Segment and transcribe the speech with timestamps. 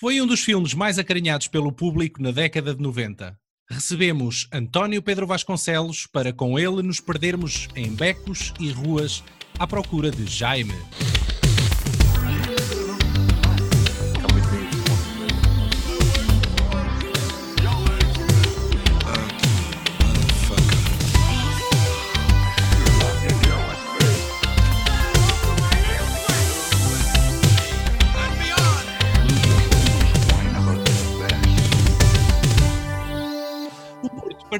[0.00, 3.38] Foi um dos filmes mais acarinhados pelo público na década de 90.
[3.68, 9.22] Recebemos António Pedro Vasconcelos para com ele nos perdermos em becos e ruas
[9.58, 10.72] à procura de Jaime.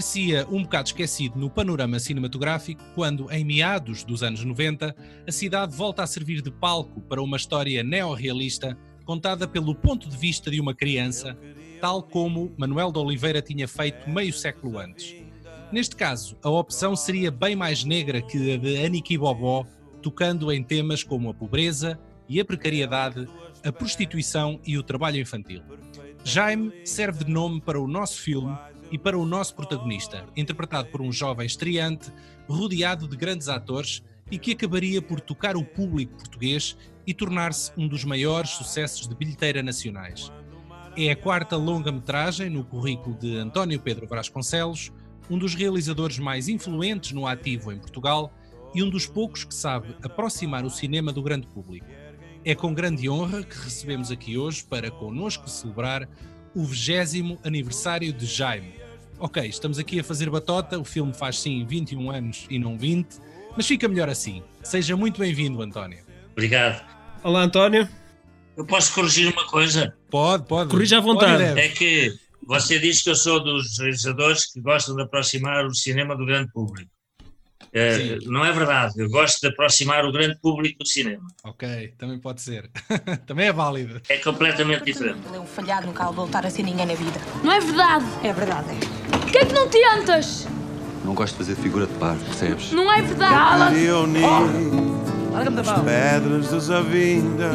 [0.00, 4.96] Parecia um bocado esquecido no panorama cinematográfico quando, em meados dos anos 90,
[5.28, 10.16] a cidade volta a servir de palco para uma história neorrealista contada pelo ponto de
[10.16, 11.36] vista de uma criança,
[11.82, 15.16] tal como Manuel de Oliveira tinha feito meio século antes.
[15.70, 19.66] Neste caso, a opção seria bem mais negra que a de Aniki Bobó,
[20.00, 23.28] tocando em temas como a pobreza e a precariedade,
[23.62, 25.60] a prostituição e o trabalho infantil.
[26.24, 28.56] Jaime serve de nome para o nosso filme
[28.90, 32.12] e para o nosso protagonista, interpretado por um jovem estreante,
[32.48, 37.88] rodeado de grandes atores e que acabaria por tocar o público português e tornar-se um
[37.88, 40.30] dos maiores sucessos de bilheteira nacionais.
[40.96, 44.92] É a quarta longa-metragem no currículo de António Pedro Vasconcelos,
[45.28, 48.32] um dos realizadores mais influentes no ativo em Portugal
[48.74, 51.86] e um dos poucos que sabe aproximar o cinema do grande público.
[52.44, 56.08] É com grande honra que recebemos aqui hoje para connosco celebrar
[56.54, 58.74] o 20 aniversário de Jaime,
[59.18, 63.18] ok, estamos aqui a fazer batota, o filme faz sim 21 anos e não 20,
[63.56, 64.42] mas fica melhor assim.
[64.62, 66.04] Seja muito bem-vindo, António.
[66.32, 66.84] Obrigado.
[67.22, 67.88] Olá, António.
[68.56, 69.94] Eu posso corrigir uma coisa?
[70.10, 70.70] Pode, pode.
[70.70, 71.42] Corrija à vontade.
[71.42, 72.14] É que
[72.46, 76.50] você diz que eu sou dos realizadores que gostam de aproximar o cinema do grande
[76.52, 76.90] público.
[77.72, 81.22] É, não é verdade, eu gosto de aproximar o grande público do cinema.
[81.44, 82.68] Ok, também pode ser.
[83.26, 84.00] também é válido.
[84.08, 85.20] É completamente diferente.
[85.28, 87.20] Ele é um falhado, nunca vai voltar a ser ninguém na vida.
[87.44, 88.04] Não é verdade.
[88.24, 89.18] É verdade, é.
[89.18, 90.48] Por que é que não tentas?
[91.04, 92.72] Não gosto de fazer figura de par, percebes?
[92.72, 93.34] Não é verdade.
[93.34, 93.86] Cala-te!
[95.32, 97.52] As pedras dos Avinda,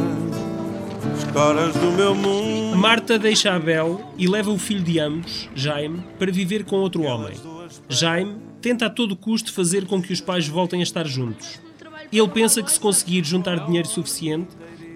[1.17, 2.77] escoras do meu mundo.
[2.77, 7.33] Marta deixa Abel e leva o filho de ambos, Jaime, para viver com outro homem.
[7.89, 11.61] Jaime tenta a todo custo fazer com que os pais voltem a estar juntos.
[12.11, 14.47] Ele pensa que se conseguir juntar dinheiro suficiente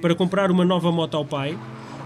[0.01, 1.55] para comprar uma nova moto ao pai,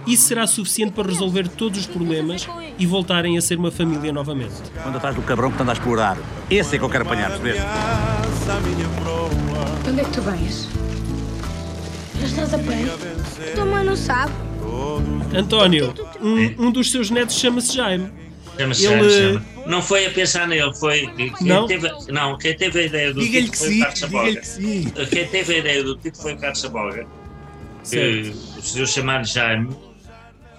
[0.06, 2.46] isso será suficiente para resolver todos os problemas
[2.78, 4.56] e voltarem a ser uma família novamente.
[4.84, 6.18] Quando atrás do cabrão que anda a explorar.
[6.50, 7.62] Esse é que eu quero apanhar, percebes?
[9.84, 10.68] De onde é que tu vens?
[12.20, 13.54] Já estás a pé?
[13.56, 14.34] Tua mãe não sabe.
[15.34, 18.12] António, um, um dos seus netos chama-se Jaime.
[18.58, 19.10] Chama-se Ele...
[19.10, 19.53] Jaime, chama.
[19.66, 21.08] Não foi a pensar nele, foi.
[21.16, 21.68] Quem não?
[21.68, 24.36] Teve, não, quem teve a ideia do título foi sim, o Carlos Saboga.
[24.36, 24.92] Que sim.
[25.10, 27.08] Quem teve a ideia do título foi o Carlos Saboga.
[27.90, 29.76] Que decidiu chamar Jaime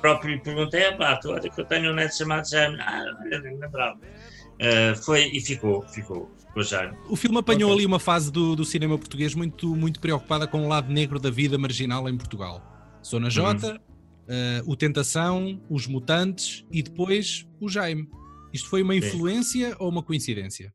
[0.04, 3.06] próprio lhe perguntei, pá, tu olha que eu tenho um neto chamado Jaime, ah,
[3.42, 3.96] não lembrava.
[3.96, 6.30] Uh, foi e ficou, ficou.
[6.56, 6.96] Jaime.
[7.08, 7.80] O filme apanhou okay.
[7.80, 11.28] ali uma fase do, do, cinema português muito, muito preocupada com o lado negro da
[11.28, 12.62] vida marginal em Portugal.
[13.04, 13.74] Zona J, uhum.
[13.74, 18.08] uh, o Tentação, os Mutantes e depois o Jaime.
[18.54, 19.76] Isto foi uma influência Sim.
[19.80, 20.72] ou uma coincidência?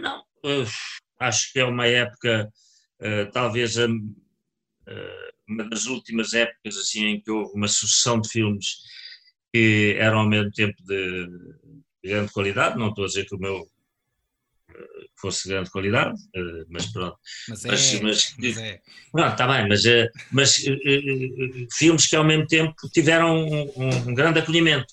[0.00, 0.24] Não,
[1.20, 2.48] acho que é uma época,
[3.32, 3.86] talvez a
[5.48, 8.78] uma das últimas épocas assim em que houve uma sucessão de filmes
[9.52, 11.26] que eram ao mesmo tempo de,
[12.02, 13.70] de grande qualidade, não estou a dizer que o meu
[14.70, 17.16] eh, fosse de grande qualidade, eh, mas pronto.
[17.48, 18.80] Mas é, mas, mas, mas é.
[19.14, 20.56] Não, está bem, mas, eh, mas
[21.76, 24.92] filmes que ao mesmo tempo tiveram um, um, grande acolhimento.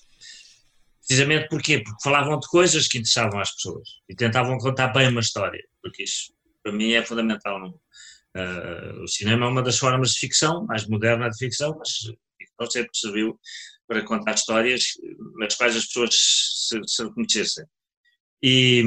[1.06, 1.82] Precisamente porquê?
[1.82, 6.04] Porque falavam de coisas que interessavam às pessoas e tentavam contar bem uma história, porque
[6.04, 6.32] isso
[6.62, 7.58] para mim é fundamental
[8.34, 11.90] Uh, o cinema é uma das formas de ficção, mais moderna de ficção, mas
[12.58, 13.38] não sempre serviu
[13.86, 14.84] para contar histórias
[15.38, 17.66] nas quais as pessoas se, se reconhecessem.
[18.42, 18.82] E,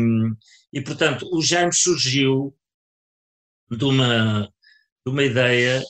[0.73, 2.57] e, portanto, o Jaime surgiu
[3.69, 4.51] de uma,
[5.05, 5.81] de uma ideia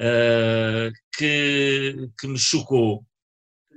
[0.00, 3.04] uh, que, que me chocou.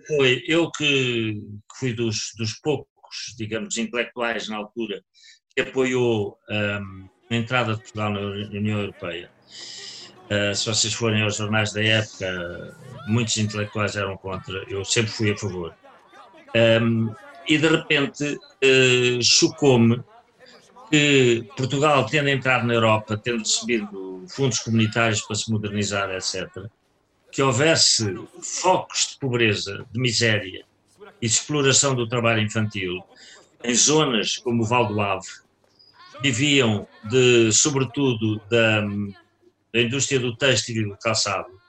[0.07, 5.01] Foi eu que, que fui dos, dos poucos, digamos, intelectuais na altura,
[5.55, 9.29] que apoiou um, a entrada de Portugal na União Europeia.
[10.29, 12.77] Uh, se vocês forem aos jornais da época,
[13.07, 15.73] muitos intelectuais eram contra, eu sempre fui a favor.
[16.55, 17.13] Um,
[17.47, 20.03] e de repente uh, chocou-me
[20.89, 26.69] que Portugal, tendo entrado na Europa, tendo recebido fundos comunitários para se modernizar, etc.,
[27.37, 28.03] que houvesse
[28.41, 30.65] focos de pobreza, de miséria
[31.21, 33.03] e de exploração do trabalho infantil
[33.63, 35.27] em zonas como o Val do Ave,
[36.23, 38.81] viviam de, sobretudo da,
[39.71, 41.61] da indústria do têxtil e do calçado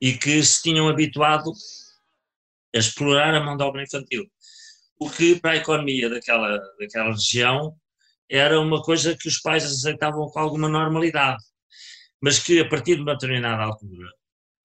[0.00, 1.52] e que se tinham habituado
[2.74, 4.28] a explorar a mão de obra infantil.
[4.98, 7.72] O que para a economia daquela, daquela região
[8.28, 11.44] era uma coisa que os pais aceitavam com alguma normalidade,
[12.20, 14.17] mas que a partir de uma determinada altura,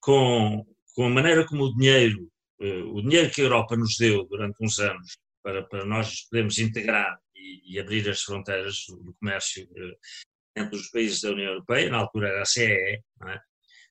[0.04, 2.30] com, com a maneira como o dinheiro,
[2.60, 6.58] eh, o dinheiro que a Europa nos deu durante uns anos para, para nós podermos
[6.58, 11.90] integrar e, e abrir as fronteiras do, comércio eh, entre os países da União Europeia,
[11.90, 13.40] na altura era a CEE, é?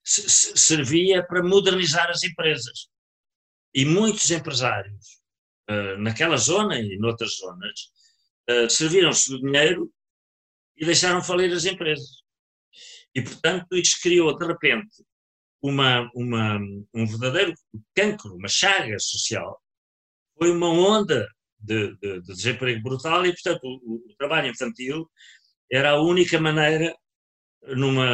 [0.03, 2.87] servia para modernizar as empresas.
[3.73, 5.19] E muitos empresários,
[5.69, 7.91] uh, naquela zona e noutras zonas,
[8.69, 9.91] serviram-se do dinheiro
[10.77, 12.21] e deixaram falir as empresas.
[13.15, 15.03] E, portanto, isso criou, de repente,
[15.63, 16.59] uma, uma,
[16.93, 17.53] um verdadeiro
[17.95, 19.57] cancro, uma chaga social.
[20.37, 21.25] Foi uma onda
[21.57, 25.09] de, de, de desemprego brutal e, portanto, o, o, trabalho infantil
[25.71, 26.93] era a única maneira
[27.77, 28.05] numa,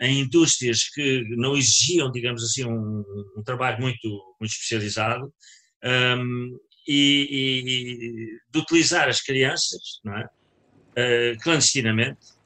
[0.00, 3.02] em indústrias que não exigiam, digamos assim, um,
[3.34, 5.32] um trabalho muito, muito especializado
[5.82, 10.28] um, e, e, de utilizar as crianças não é?
[10.98, 12.37] Uh, clandestinamente,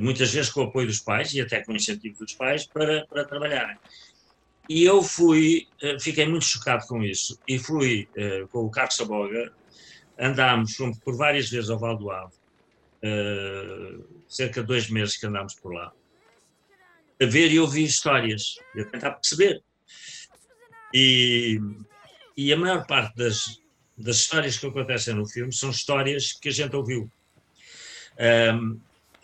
[0.00, 3.06] muitas vezes com o apoio dos pais e até com o incentivo dos pais para,
[3.06, 3.76] para trabalharem.
[4.68, 8.08] E eu fui, uh, fiquei muito chocado com isso e fui
[8.50, 9.52] com o Carlos Saboga,
[10.18, 12.34] andámos, por várias vezes ao Val do Ave,
[14.28, 15.92] cerca de dois meses que andámos por lá,
[17.22, 19.62] a ver e ouvir histórias, a tentar perceber.
[20.92, 21.60] E,
[22.36, 23.60] e a maior parte das,
[23.96, 27.10] das histórias que acontecem no filme são histórias que a gente ouviu.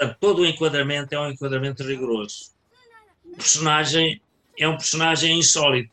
[0.06, 2.52] Todo o enquadramento é um enquadramento rigoroso.
[3.24, 4.20] O personagem
[4.58, 5.92] é um personagem insólito,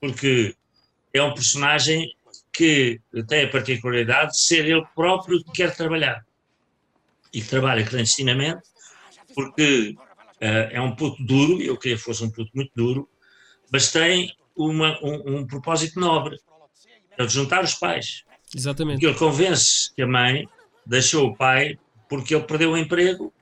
[0.00, 0.54] porque
[1.12, 2.14] é um personagem
[2.52, 6.24] que tem a particularidade de ser ele próprio que quer trabalhar
[7.32, 8.62] e que trabalha clandestinamente,
[9.34, 9.96] porque
[10.40, 13.08] uh, é um puto duro, eu queria que fosse um puto muito duro,
[13.72, 16.38] mas tem uma, um, um propósito nobre,
[17.18, 18.24] é de juntar os pais.
[18.54, 19.00] Exatamente.
[19.00, 20.48] Porque ele convence que a mãe
[20.86, 23.32] deixou o pai porque ele perdeu o emprego,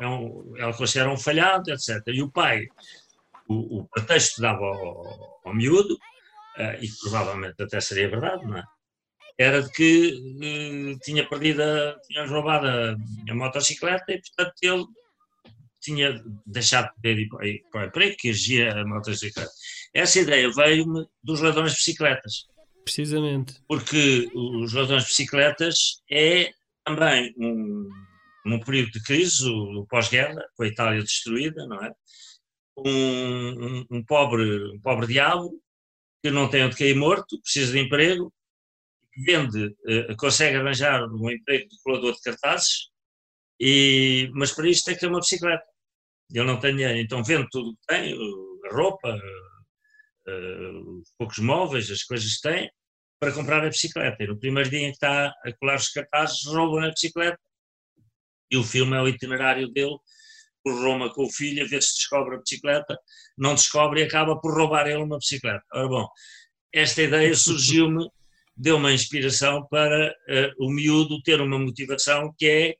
[0.00, 2.00] é um, ela considera um falhado, etc.
[2.08, 2.66] E o pai,
[3.48, 8.64] o, o pretexto dava ao, ao miúdo, uh, e provavelmente até seria verdade, não é?
[9.38, 12.96] era de que uh, tinha perdido, a, tinha roubado a,
[13.30, 14.84] a, motocicleta e, portanto, ele
[15.80, 17.28] tinha deixado de ir
[17.70, 19.50] para o emprego, que exigia a motocicleta.
[19.92, 22.46] Essa ideia veio-me dos ladrões de bicicletas.
[22.84, 23.54] Precisamente.
[23.66, 26.52] Porque os ladrões de bicicletas é
[26.84, 27.88] também um,
[28.44, 31.92] num período de crise, o, pós-guerra, com a Itália destruída, não é?
[32.76, 35.50] Um, um, um, pobre, um pobre diabo
[36.22, 38.32] que não tem onde cair morto, precisa de emprego,
[39.26, 42.90] vende, uh, consegue arranjar um emprego de colador de cartazes,
[43.60, 45.64] e, mas para isso tem que ter uma bicicleta.
[46.32, 48.16] Ele não tem dinheiro, então vende tudo o que tem,
[48.70, 49.14] roupa,
[50.28, 52.70] uh, os poucos móveis, as coisas que tem,
[53.22, 54.24] para comprar a bicicleta.
[54.24, 57.38] E no primeiro dia em que está a colar os cartazes, roubam a bicicleta.
[58.50, 59.96] E o filme é o itinerário dele
[60.64, 62.98] por Roma com o filho, a ver se descobre a bicicleta,
[63.38, 65.62] não descobre e acaba por roubar ele uma bicicleta.
[65.72, 66.08] Ora bom,
[66.72, 68.08] esta ideia surgiu-me
[68.56, 72.76] deu uma inspiração para uh, o miúdo ter uma motivação que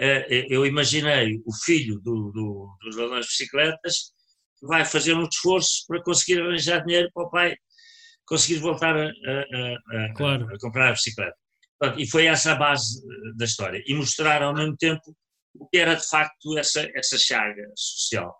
[0.00, 4.12] é, uh, eu imaginei o filho do, do, dos ladrões de bicicletas
[4.62, 7.56] vai fazer um esforço para conseguir arranjar dinheiro para o pai
[8.26, 10.46] conseguir voltar a, a, a, claro.
[10.54, 11.36] a comprar a bicicleta.
[11.96, 13.82] E foi essa a base eh, da história.
[13.86, 15.14] E mostrar ao mesmo tempo
[15.54, 18.34] o que era de facto essa, essa chaga social.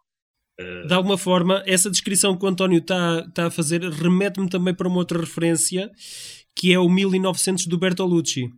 [0.58, 4.88] De alguma forma, essa descrição que o António está, está a fazer remete-me também para
[4.88, 5.90] uma outra referência
[6.54, 8.50] que é o 1900 do Bertolucci.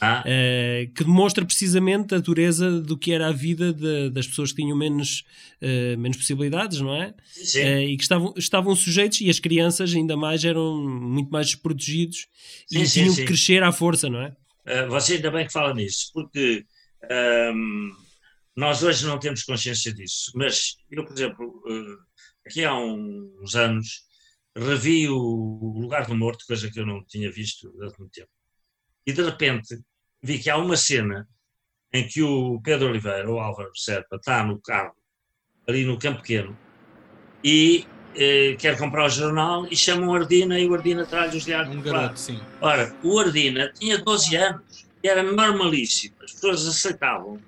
[0.00, 0.22] Ah.
[0.26, 4.62] Uh, que demonstra precisamente a dureza do que era a vida de, das pessoas que
[4.62, 5.24] tinham menos,
[5.62, 7.14] uh, menos possibilidades, não é?
[7.32, 7.62] Sim.
[7.62, 12.28] Uh, e que estavam, estavam sujeitos, e as crianças ainda mais eram muito mais desprotegidos
[12.66, 14.34] sim, e sim, tinham que crescer à força, não é?
[14.88, 16.64] você ainda bem que fala nisso, porque
[17.02, 17.90] um, ehm,
[18.54, 21.62] nós hoje não temos consciência disso, mas eu, por exemplo,
[22.46, 24.04] aqui há uns anos
[24.56, 28.30] revi o Lugar do Morto, coisa que eu não tinha visto há muito tempo.
[29.06, 29.78] E de repente
[30.22, 31.28] vi que há uma cena
[31.92, 34.94] em que o Pedro Oliveira, o Álvaro Serpa, está no carro,
[35.68, 36.56] ali no Campo Pequeno,
[37.42, 41.44] e eh, quer comprar o jornal e chama o Ardina e o Ardina traz os
[41.44, 41.74] diários.
[41.74, 42.40] Um garoto, sim.
[42.60, 47.40] Ora, o Ardina tinha 12 anos e era normalíssimo, as pessoas aceitavam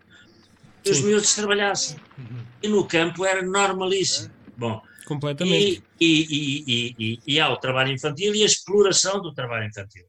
[0.82, 1.00] que sim.
[1.00, 1.96] os miúdos trabalhassem.
[2.18, 2.44] Uhum.
[2.62, 4.32] E no campo era normalíssimo.
[4.56, 5.82] Bom, Completamente.
[6.00, 10.06] E, e, e, e, e há o trabalho infantil e a exploração do trabalho infantil.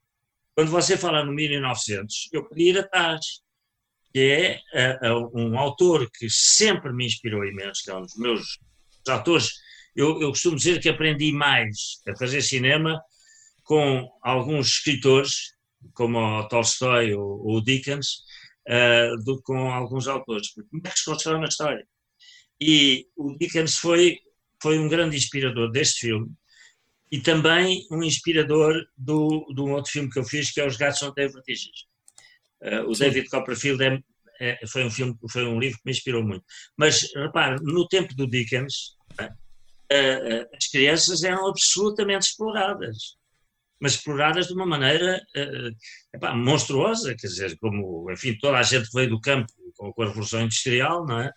[0.55, 3.25] Quando você fala no 1900, eu podia ir atrás,
[4.13, 8.15] que é uh, uh, um autor que sempre me inspirou imenso, que é um dos
[8.15, 8.60] meus
[9.07, 9.51] autores
[9.95, 13.01] eu, eu costumo dizer que aprendi mais a fazer cinema
[13.63, 15.53] com alguns escritores,
[15.93, 18.24] como o Tolstói ou, o Dickens,
[18.67, 21.88] uh, do que com alguns autores, porque é que se constrói uma história?
[22.60, 24.19] E o Dickens foi,
[24.62, 26.31] foi um grande inspirador deste filme
[27.13, 30.77] e também um inspirador do, de um outro filme que eu fiz, que é Os
[30.77, 31.86] Gatos Não Têm Vertigens.
[32.60, 33.03] Uh, o Sim.
[33.03, 34.00] David Copperfield é,
[34.39, 36.43] é, foi, um filme, foi um livro que me inspirou muito.
[36.75, 42.98] Mas, repare, no tempo do Dickens, uh, as crianças eram absolutamente exploradas
[43.79, 48.88] mas exploradas de uma maneira uh, epá, monstruosa, quer dizer, como, enfim, toda a gente
[48.93, 51.29] veio do campo com a Revolução Industrial, não é?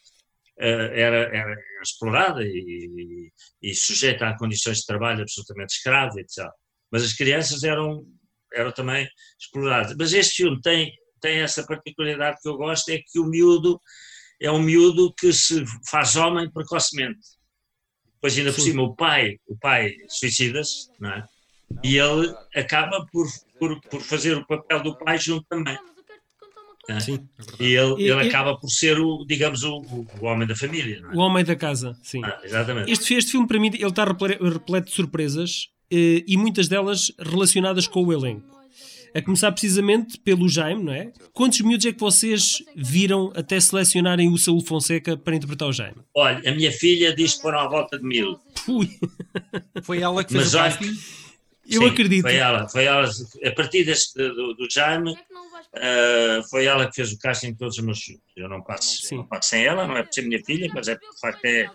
[0.58, 6.46] Uh, era, era, explorada e, e, e, sujeita a condições de trabalho absolutamente escravo, etc.
[6.90, 8.06] Mas as crianças eram,
[8.54, 9.06] eram também
[9.38, 9.94] exploradas.
[9.98, 13.78] Mas este filme tem, tem essa particularidade que eu gosto, é que o miúdo
[14.40, 17.20] é um miúdo que se faz homem precocemente.
[18.14, 21.26] Depois ainda por cima o pai, o pai suicida-se, não é?
[21.84, 23.26] E ele acaba por,
[23.58, 25.78] por, por fazer o papel do pai junto também.
[26.88, 27.00] É.
[27.00, 27.28] Sim.
[27.58, 29.82] E ele, e, ele acaba por ser o, digamos, o,
[30.20, 31.02] o homem da família.
[31.12, 31.16] É?
[31.16, 32.20] O homem da casa, sim.
[32.24, 32.90] Ah, exatamente.
[32.90, 37.86] Este, este filme, para mim, ele está repleto de surpresas eh, e muitas delas relacionadas
[37.86, 38.56] com o elenco.
[39.14, 41.10] A começar precisamente pelo Jaime, não é?
[41.32, 45.96] Quantos miúdos é que vocês viram até selecionarem o Saúl Fonseca para interpretar o Jaime?
[46.14, 48.38] Olha, a minha filha diz que foram à volta de mil.
[49.82, 50.98] Foi ela que fez Mas, o casting?
[51.68, 52.22] Eu Sim, acredito.
[52.22, 53.08] Foi ela, foi ela,
[53.44, 57.76] a partir deste, do, do Jaime, uh, foi ela que fez o casting de todos
[57.76, 58.22] os meus filhos.
[58.36, 60.94] Eu não passo, não passo sem ela, não é por ser minha filha, mas é
[60.94, 61.70] porque de facto é,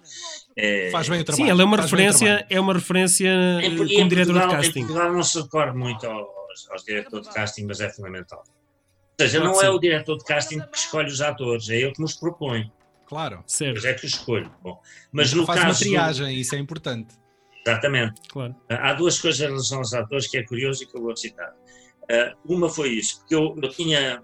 [0.56, 0.92] é.
[0.92, 1.46] Faz bem o trabalho.
[1.46, 3.30] Sim, ela é uma referência, é uma referência
[3.62, 4.80] em, como em diretora de casting.
[4.80, 8.44] Em Portugal não se recorre muito aos, aos diretores de casting, mas é fundamental.
[8.48, 12.02] Ou seja, não é o diretor de casting que escolhe os atores, é ele que
[12.02, 12.72] nos propõe.
[13.06, 13.44] Claro.
[13.46, 13.76] Certo.
[13.76, 14.50] Mas é que escolho.
[14.64, 14.82] Bom,
[15.12, 17.14] mas no faz caso uma triagem, isso é importante.
[17.66, 18.22] Exatamente.
[18.30, 18.56] Claro.
[18.70, 21.54] Há duas coisas em relação aos atores que é curioso e que eu vou citar.
[22.04, 24.24] Uh, uma foi isso, porque eu, eu tinha.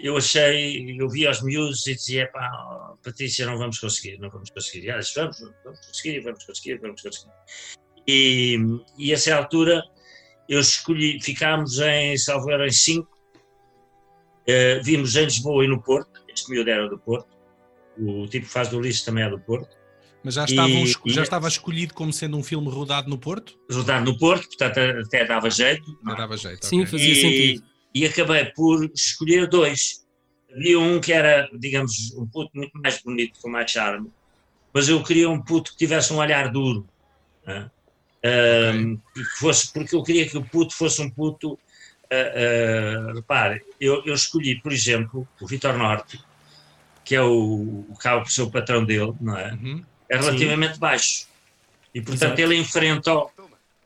[0.00, 4.48] Eu achei, eu vi aos miúdos e dizia, pá, Patrícia, não vamos conseguir, não vamos
[4.50, 4.86] conseguir.
[4.86, 7.32] E eles, vamos, vamos conseguir, vamos conseguir, vamos conseguir.
[8.06, 8.58] E,
[8.96, 9.82] e a essa altura
[10.48, 16.50] eu escolhi, ficámos em Salveiro em 5, uh, vimos em Lisboa e no Porto, este
[16.50, 17.36] miúdo era do Porto,
[17.98, 19.76] o tipo que faz do Ulisses também é do Porto,
[20.22, 23.58] mas já, estavam, e, já estava escolhido como sendo um filme rodado no Porto?
[23.70, 25.98] Rodado no Porto, portanto até dava jeito.
[26.04, 26.90] Até dava jeito, Sim, okay.
[26.90, 27.64] fazia e, sentido.
[27.94, 30.04] E acabei por escolher dois.
[30.52, 34.10] Havia um que era, digamos, um puto muito mais bonito, com mais charme,
[34.72, 36.86] mas eu queria um puto que tivesse um olhar duro.
[37.46, 37.70] Né?
[38.18, 38.80] Okay.
[38.80, 41.58] Um, que fosse, porque eu queria que o puto fosse um puto.
[42.10, 46.18] Uh, uh, repare, eu, eu, escolhi, por exemplo, o Vitor Norte,
[47.04, 49.52] que é o, o, o seu patrão dele, não é?
[49.52, 50.80] Uhum é relativamente Sim.
[50.80, 51.26] baixo.
[51.94, 52.40] E, portanto, Exato.
[52.40, 53.30] ele enfrentou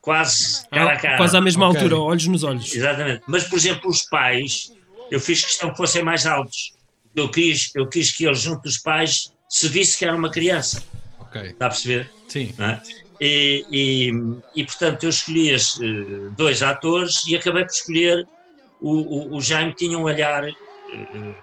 [0.01, 1.17] quase cara a cara.
[1.17, 1.81] Quase à mesma okay.
[1.81, 2.75] altura, olhos nos olhos.
[2.75, 3.23] Exatamente.
[3.27, 4.73] Mas, por exemplo, os pais,
[5.11, 6.75] eu fiz questão que fossem mais altos.
[7.15, 10.83] Eu quis, eu quis que eles, junto dos pais, se visse que era uma criança.
[11.21, 11.41] Ok.
[11.43, 12.11] Está a perceber?
[12.29, 12.55] Sim.
[12.59, 12.81] É?
[13.21, 14.13] E, e,
[14.57, 18.27] e, portanto, eu escolhi as, uh, dois atores e acabei por escolher
[18.81, 21.35] o, o, o Jaime, tinha um olhar uh,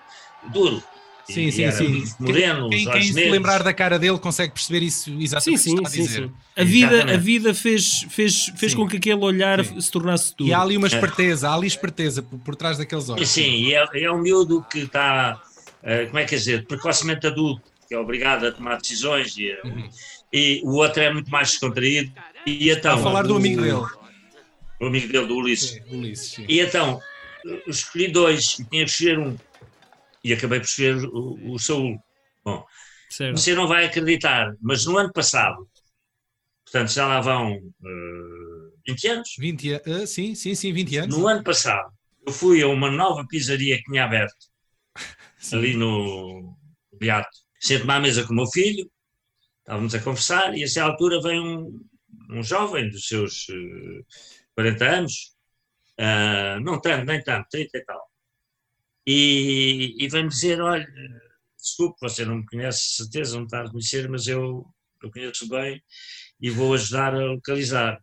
[0.51, 0.83] duro.
[1.29, 2.03] Sim, sim, sim.
[2.19, 6.07] Moreno, quem, quem se lembrar da cara dele consegue perceber isso exatamente sim, sim, sim,
[6.07, 6.31] sim.
[6.55, 9.79] A vida, a vida fez, fez, fez com que aquele olhar sim.
[9.79, 10.50] se tornasse tudo.
[10.50, 13.29] E há ali uma esperteza, há ali esperteza por, por trás daqueles olhos.
[13.29, 15.39] Sim, e é, é um miúdo que está,
[15.83, 19.55] uh, como é que é dizer, precocemente adulto, que é obrigado a tomar decisões e,
[19.63, 19.89] uhum.
[20.33, 22.12] e o outro é muito mais descontraído.
[22.45, 23.86] E então, a falar do amigo dele.
[24.81, 25.71] O amigo dele, do Ulisses.
[25.71, 26.45] Sim, Ulisses sim.
[26.48, 27.00] E então,
[27.67, 29.38] escolhi dois e tinha que escolher um
[30.23, 31.97] e acabei por escolher o, o Saúl.
[32.43, 32.65] Bom,
[33.09, 33.38] certo.
[33.38, 35.67] você não vai acreditar, mas no ano passado,
[36.63, 39.29] portanto já lá vão uh, 20 anos.
[39.38, 41.17] 20, uh, sim, sim, sim, 20 anos.
[41.17, 41.91] No ano passado,
[42.25, 44.45] eu fui a uma nova pizzaria que tinha aberto,
[45.38, 45.57] sim.
[45.57, 46.55] ali no
[46.99, 47.29] Beato.
[47.59, 48.89] Sento-me à mesa com o meu filho,
[49.59, 51.79] estávamos a conversar, e a essa altura vem um,
[52.29, 54.05] um jovem dos seus uh,
[54.55, 55.35] 40 anos,
[55.99, 58.08] uh, não tanto, nem tanto, 30 e tal
[59.11, 60.87] e, e vem-me dizer, olha,
[61.57, 64.63] desculpe, você não me conhece, certeza, não está a conhecer, mas eu,
[65.01, 65.81] eu conheço bem
[66.39, 67.99] e vou ajudar a localizar.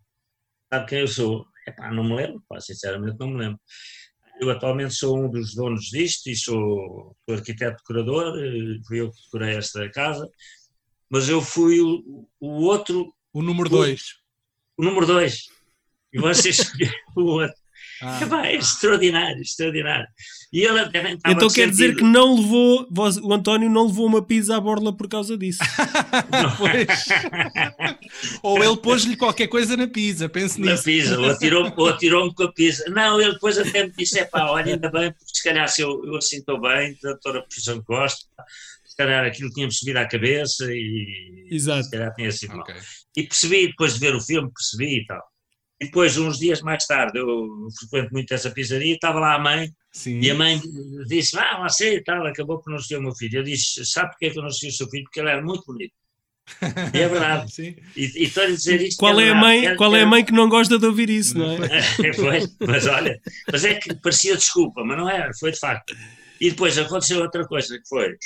[0.68, 1.46] Sabe quem eu sou?
[1.64, 3.60] Epá, não me lembro, pá, sinceramente não me lembro.
[4.40, 9.12] Eu atualmente sou um dos donos disto e sou, sou arquiteto decorador, eh, fui eu
[9.12, 10.28] que decorei esta casa,
[11.08, 13.14] mas eu fui o, o outro...
[13.32, 14.02] O número dois.
[14.76, 15.46] O, o número dois.
[16.12, 17.65] E você escolheu o outro.
[18.02, 18.20] Ah.
[18.22, 20.06] Epá, é extraordinário, extraordinário.
[20.52, 22.86] E ele até Então quer dizer que não levou,
[23.22, 25.58] o António não levou uma pizza à borla por causa disso.
[28.42, 30.76] ou ele pôs-lhe qualquer coisa na pizza, pense nisso.
[30.76, 32.84] Na pizza, ou atirou-me atirou com a pizza.
[32.88, 35.82] Não, ele depois até me disse: é pá, olha, ainda bem, porque se calhar se
[35.82, 38.26] eu, eu assim estou bem, da toda a profissão que gosto,
[38.84, 41.84] se calhar aquilo tinha-me subido à cabeça e Exato.
[41.84, 42.74] se calhar tinha sido okay.
[42.74, 42.84] mal.
[43.16, 45.22] E percebi, depois de ver o filme, percebi e tal.
[45.80, 49.70] E depois, uns dias mais tarde, eu frequento muito essa pizzaria, estava lá a mãe,
[49.92, 50.20] Sim.
[50.20, 50.60] e a mãe
[51.06, 53.40] disse, ah, você e tal, acabou por não ser o meu filho.
[53.40, 55.04] Eu disse, sabe porquê que eu não sei o seu filho?
[55.04, 55.92] Porque ele era muito bonito.
[56.94, 57.52] E é verdade.
[57.52, 57.76] Sim.
[57.94, 58.98] E, e estou a dizer isto.
[58.98, 61.36] Qual, é, é a mãe, qual é a mãe que não gosta de ouvir isso,
[61.36, 61.58] não é?
[62.14, 65.94] foi, mas olha, mas é que parecia desculpa, mas não era, foi de facto.
[66.40, 68.16] E depois aconteceu outra coisa, que foi,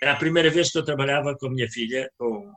[0.00, 2.52] era a primeira vez que eu trabalhava com a minha filha, com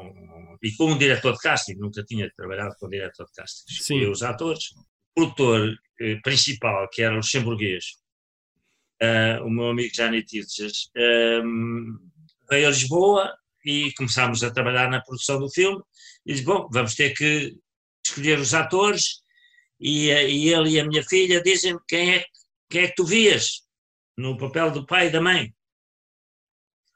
[0.00, 0.35] um,
[0.66, 3.94] e com um diretor de casting, nunca tinha trabalhado com um diretor de casting.
[3.94, 4.72] E os atores.
[5.16, 7.84] O produtor eh, principal, que era o luxemburguês,
[9.00, 10.90] uh, o meu amigo Jani Tirches,
[11.44, 11.96] um,
[12.50, 13.32] veio a Lisboa
[13.64, 15.80] e começámos a trabalhar na produção do filme.
[16.26, 17.56] E disse: Bom, vamos ter que
[18.04, 19.22] escolher os atores.
[19.78, 22.24] E, eh, e ele e a minha filha dizem quem é,
[22.68, 23.62] quem é que tu vias
[24.16, 25.54] no papel do pai e da mãe.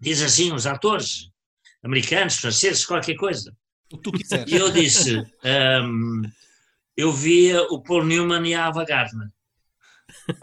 [0.00, 1.30] Diz assim os atores
[1.82, 3.54] americanos, franceses, qualquer coisa.
[3.92, 4.52] O que tu quiseres.
[4.52, 5.18] E eu disse,
[5.82, 6.22] um,
[6.96, 9.28] eu via o Paul Newman e a Ava Gardner.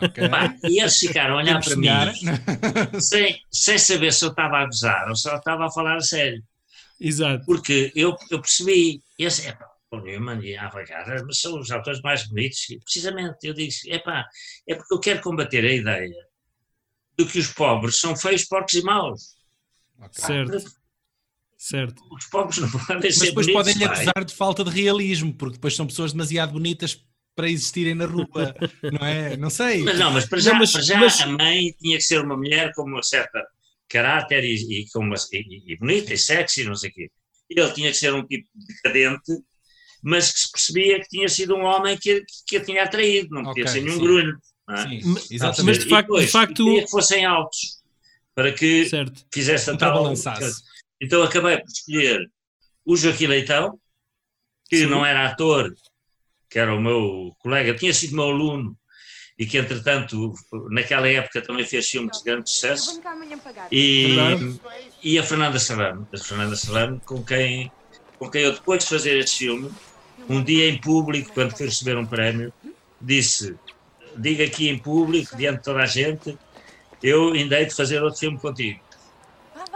[0.02, 0.30] Okay.
[0.30, 1.88] Pá, e eles ficaram a olhar para mim
[3.02, 6.02] sem, sem saber se eu estava a gozar ou se eu estava a falar a
[6.02, 6.42] sério.
[7.00, 7.46] Exato.
[7.46, 11.72] Porque eu, eu percebi, esse, epá, Paul Newman e a Ava Gardner mas são os
[11.72, 12.66] autores mais bonitos.
[12.84, 14.26] Precisamente, eu disse, epá,
[14.68, 16.28] é porque eu quero combater a ideia
[17.18, 19.38] de que os pobres são feios, porcos e maus.
[20.00, 20.24] Okay.
[20.26, 20.72] Certo.
[21.58, 22.04] Certo.
[22.12, 25.76] Os pobres não podem ser Mas depois podem-lhe acusar de falta de realismo, porque depois
[25.76, 27.04] são pessoas demasiado bonitas
[27.36, 28.28] para existirem na rua,
[29.00, 29.36] não é?
[29.36, 29.84] Não sei.
[29.84, 31.22] Mas não, mas para já, não, mas, para já mas...
[31.22, 33.44] a mãe tinha que ser uma mulher com uma certa
[33.90, 37.12] caráter e, e, com uma, e, e bonita e sexy, não sei o quê.
[37.50, 39.32] Ele tinha que ser um tipo decadente,
[40.04, 43.44] mas que se percebia que tinha sido um homem que, que a tinha atraído, não
[43.44, 44.38] podia okay, ser nenhum grunho.
[44.70, 44.78] É?
[44.84, 45.64] Sim, exatamente.
[45.64, 46.66] Mas de facto, depois, de facto...
[46.66, 47.78] que fossem altos
[48.36, 49.26] para que certo.
[49.34, 50.14] fizesse a tal.
[51.02, 52.30] Então acabei por escolher
[52.86, 53.80] o Joaquim Leitão,
[54.70, 54.86] que Sim.
[54.88, 55.74] não era ator,
[56.50, 58.78] que era o meu colega, tinha sido meu aluno
[59.38, 60.34] e que entretanto
[60.72, 63.00] naquela época também fez filmes de grande sucesso.
[63.72, 64.16] E,
[65.04, 67.72] e a Fernanda Serrano, a Fernanda Serrano com quem,
[68.18, 69.70] com quem eu depois de fazer este filme
[70.30, 72.52] um dia em público, quando fui receber um prémio
[73.00, 73.56] disse,
[74.18, 76.38] diga aqui em público diante de toda a gente
[77.04, 78.87] eu ainda hei de fazer outro filme contigo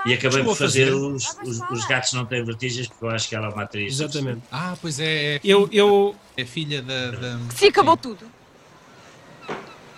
[0.06, 0.94] e acabei por fazer, fazer.
[0.94, 4.00] Os, os, os, Gatos Não Têm Vertigens, porque eu acho que ela é uma atriz.
[4.00, 4.42] Exatamente.
[4.52, 5.36] Ah, pois é.
[5.36, 6.16] é eu, eu...
[6.36, 7.12] É filha da.
[7.12, 7.40] da...
[7.56, 8.02] Se acabou Sim.
[8.02, 8.26] tudo.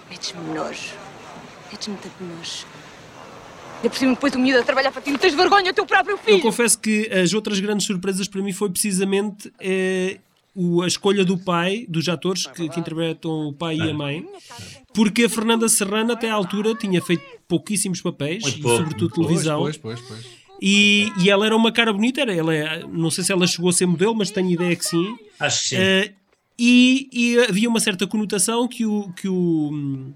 [0.10, 0.94] Metes-me nojo.
[1.72, 2.66] Metes-me tanto nojo.
[3.84, 5.86] Eu por cima depois o miúdo a trabalhar para ti, não tens vergonha, o teu
[5.86, 6.38] próprio filho.
[6.38, 10.20] Eu confesso que as outras grandes surpresas para mim foi precisamente eh,
[10.56, 14.26] o, a escolha do pai, dos atores que, que interpretam o pai e a mãe,
[14.94, 19.60] porque a Fernanda Serrano até à altura tinha feito pouquíssimos papéis, e sobretudo televisão.
[19.60, 23.24] Pois, pois, pois, e, e ela era uma cara bonita, era, ela, é, não sei
[23.24, 25.18] se ela chegou a ser modelo, mas tenho ideia que sim.
[25.40, 25.76] Acho que sim.
[25.76, 26.14] Uh,
[26.58, 30.14] e, e, havia uma certa conotação que, o, que, o,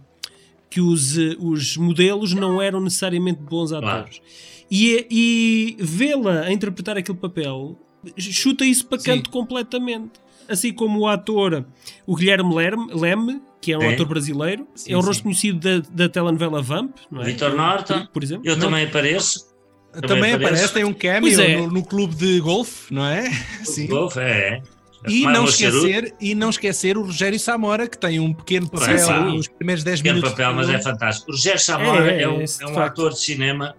[0.69, 4.19] que os, os modelos não eram necessariamente bons atores.
[4.19, 4.67] Claro.
[4.69, 7.77] E, e vê-la a interpretar aquele papel
[8.17, 9.31] chuta isso para canto sim.
[9.31, 11.65] completamente assim como o ator,
[12.05, 12.53] o Guilherme
[12.93, 13.93] Leme, que é um é.
[13.93, 17.25] ator brasileiro, sim, é um rosto conhecido da, da telenovela Vamp, não é?
[17.25, 18.43] Vitor Norton, por exemplo.
[18.45, 18.67] Eu não.
[18.67, 19.47] também apareço.
[19.93, 21.57] Também, também aparece, tem um cameo é.
[21.57, 23.31] no, no, clube de golfe, não é?
[23.63, 23.87] Sim.
[23.87, 24.61] Golfe, é.
[25.07, 29.05] E não, esquecer, e não esquecer o Rogério Samora, que tem um pequeno papel sim,
[29.05, 29.37] sim.
[29.37, 30.37] nos primeiros 10 pequeno minutos.
[30.37, 31.31] papel, mas é fantástico.
[31.31, 33.75] O Rogério Samora é, é um, é um ator de cinema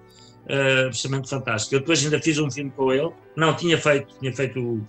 [0.48, 1.74] uh, absolutamente fantástico.
[1.74, 3.10] Eu depois ainda fiz um filme com ele.
[3.36, 4.88] Não, tinha feito, tinha feito o,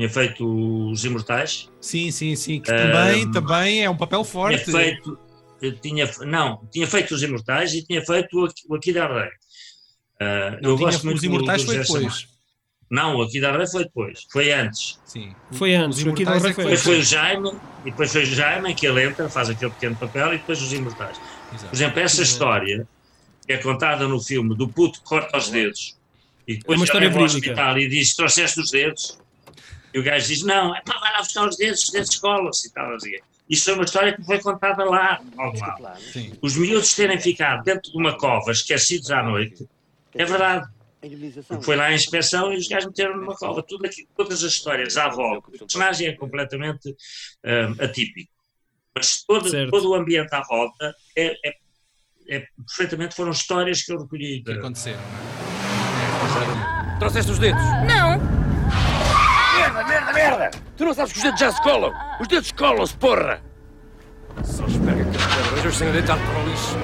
[0.00, 1.68] tinha feito Os Imortais.
[1.78, 4.64] Sim, sim, sim, que também, um, também é um papel forte.
[4.64, 5.18] Tinha feito,
[5.82, 9.28] tinha, não, tinha feito Os Imortais e tinha feito o Aqui da Rei.
[9.28, 12.28] Uh, eu gosto muito Os Imortais do, do foi depois.
[12.90, 14.98] Não, o Aqui da Rei foi depois, foi antes.
[15.04, 15.34] Sim.
[15.52, 17.52] Foi antes, o Aqui da Rei foi Depois foi o Jaime,
[17.84, 20.72] e depois foi o Jaime que ele entra, faz aquele pequeno papel e depois Os
[20.72, 21.20] Imortais.
[21.52, 21.68] Exato.
[21.68, 22.88] Por exemplo, essa história
[23.46, 25.98] que é contada no filme do puto que corta os dedos
[26.48, 29.19] e depois é uma história vai ao hospital e diz: trouxeste os dedos
[29.92, 32.68] e o gajo diz: Não, é para vai lá buscar os dedos, os dedos colam-se
[32.68, 32.94] e tal.
[32.94, 33.12] Assim.
[33.48, 35.96] Isto é uma história que foi contada lá, lá.
[36.40, 39.68] Os miúdos terem ficado dentro de uma cova, esquecidos à noite,
[40.14, 40.68] é verdade.
[41.62, 43.62] Foi lá a inspeção e os gajos meteram numa cova.
[43.62, 45.48] Tudo aqui, todas as histórias à volta.
[45.48, 46.94] O personagem é completamente
[47.44, 48.30] um, atípico.
[48.94, 49.70] Mas todo, Certo.
[49.70, 51.54] todo o ambiente à volta é, é,
[52.28, 54.42] é- perfeitamente foram histórias que eu recolhi.
[54.42, 56.98] Que aconteceram, não é?
[56.98, 57.62] Trouxeste os dedos?
[57.88, 58.39] Não!
[60.22, 60.50] Merda!
[60.76, 61.92] Tu não sabes que os dedos já se colam!
[62.20, 63.42] Os dedos colam-se, porra!
[64.44, 66.76] Só espera que as pedras sem deitar para o lixo.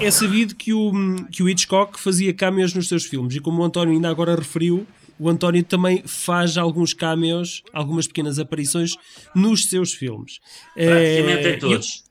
[0.00, 0.92] É sabido que o,
[1.30, 4.84] que o Hitchcock fazia cameos nos seus filmes e como o António ainda agora referiu,
[5.18, 8.96] o António também faz alguns cameos, algumas pequenas aparições
[9.32, 10.40] nos seus filmes.
[10.74, 12.04] Praticamente Eh, em todos.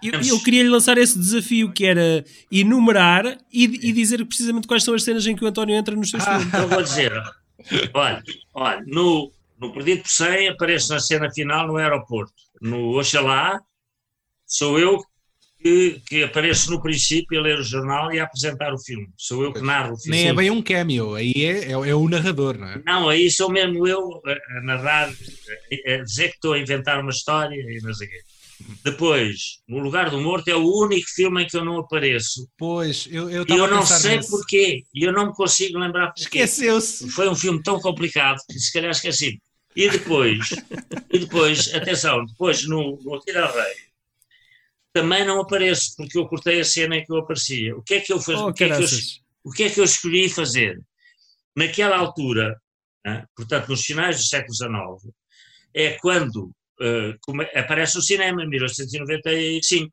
[0.00, 4.68] Eu, eu, eu queria lhe lançar esse desafio que era enumerar e, e dizer precisamente
[4.68, 6.46] quais são as cenas em que o António entra nos seus filmes.
[6.46, 7.12] Então vou dizer,
[7.94, 8.22] olha,
[8.54, 12.34] olha no, no Perdido por 100 apareço na cena final no aeroporto.
[12.60, 13.58] No Oxalá
[14.46, 15.02] sou eu
[15.62, 19.08] que, que apareço no princípio a ler o jornal e a apresentar o filme.
[19.16, 20.18] Sou eu que narro o filme.
[20.18, 22.82] Nem é bem um cameo, aí é, é, é o narrador, não é?
[22.84, 27.00] Não, aí sou mesmo eu a, a narrar, a, a dizer que estou a inventar
[27.00, 28.18] uma história e não sei o quê.
[28.84, 32.48] Depois, No Lugar do Morto é o único filme em que eu não apareço.
[32.58, 34.30] Pois, eu eu E eu não sei nisso.
[34.30, 34.82] porquê.
[34.94, 36.22] E eu não me consigo lembrar porquê.
[36.22, 37.08] Esqueceu-se.
[37.10, 39.40] Foi um filme tão complicado que se calhar esqueci.
[39.74, 40.48] E depois,
[41.10, 43.74] e depois, atenção, depois no, no Atira Rei,
[44.92, 47.74] também não apareço, porque eu cortei a cena em que eu aparecia.
[47.76, 48.88] O que é que eu, faz, Oh, o que é que eu,
[49.44, 50.78] o que é que eu escolhi fazer?
[51.56, 52.60] Naquela altura,
[53.04, 55.14] né, portanto, nos finais do século XIX,
[55.74, 56.50] é quando
[56.82, 59.90] eh, aparece o cinema, em 1895.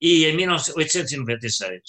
[0.00, 1.80] E em 1896,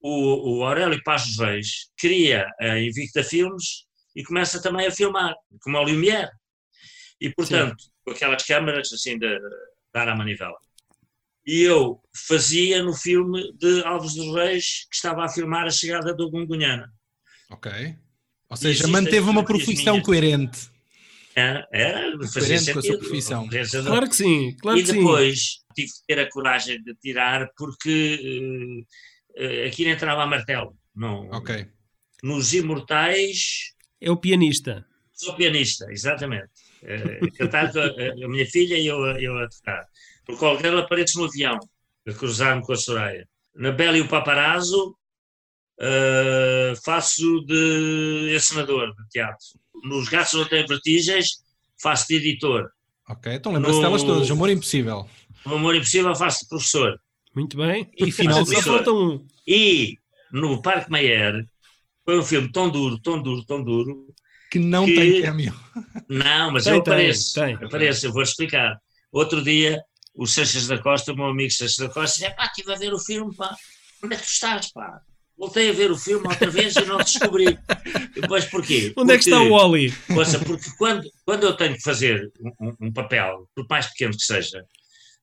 [0.00, 5.34] o, o Aurélio Paz dos Reis cria a Invicta Filmes e começa também a filmar,
[5.60, 6.30] como a Lumière.
[7.20, 9.38] E, portanto, com aquelas câmaras assim de
[9.92, 10.56] dar à manivela.
[11.46, 16.12] E eu fazia no filme de Alves dos Reis, que estava a filmar a chegada
[16.12, 16.92] do Gungunhana.
[17.50, 17.70] Ok.
[18.48, 20.06] Ou seja, manteve uma profissão minhas.
[20.06, 20.70] coerente.
[21.38, 23.46] Era, era fazia com a sua profissão.
[23.84, 24.96] Claro que sim, claro e que sim.
[24.98, 25.38] depois
[25.74, 28.84] tive que ter a coragem de tirar porque
[29.36, 30.74] eh, eh, aquilo entrava a martelo.
[30.94, 31.66] Não, Ok.
[32.22, 34.86] Nos Imortais, É o pianista.
[35.12, 36.48] sou pianista, exatamente.
[36.82, 37.84] Eh, cantar com a,
[38.24, 39.84] a minha filha e eu, a- eu a tocar.
[40.24, 41.58] Por qualquer ela aparece no avião,
[42.08, 43.28] a cruzar-me com a Soraya.
[43.54, 44.96] Na Bela e o Paparazzo,
[45.80, 49.44] eh, faço de encenador de teatro.
[49.84, 51.28] Nos Gatos Não Têm Vertigens,
[51.80, 52.68] faço de editor.
[53.08, 54.30] Ok, então lembra-se No- delas todas.
[54.30, 55.08] Amor Impossível.
[55.44, 56.98] No Amor Impossível, faço de professor.
[57.34, 57.90] Muito bem.
[57.96, 59.24] E final falta um.
[59.46, 59.96] E
[60.32, 61.44] no Parque Mayer,
[62.04, 64.06] foi um filme tão duro, tão duro, tão duro.
[64.50, 65.54] que não que- tem cameo.
[66.08, 67.34] Não, mas Tem, eu tem, apareço.
[67.34, 67.54] tem.
[67.56, 68.76] Apareço, eu vou explicar.
[69.12, 69.80] Outro dia,
[70.14, 72.94] o Seixas da Costa, o meu amigo Seixas da Costa, disse: pá, estive a ver
[72.94, 73.54] o filme, pá.
[74.02, 75.00] Onde é que tu estás, pá?
[75.38, 77.58] Voltei a ver o filme outra vez e não descobri.
[78.14, 78.92] Depois porquê?
[78.96, 79.92] Onde é que está o Wally?
[80.16, 84.22] Ouça, porque quando, quando eu tenho que fazer um, um- papel, por mais pequeno que
[84.24, 84.64] seja,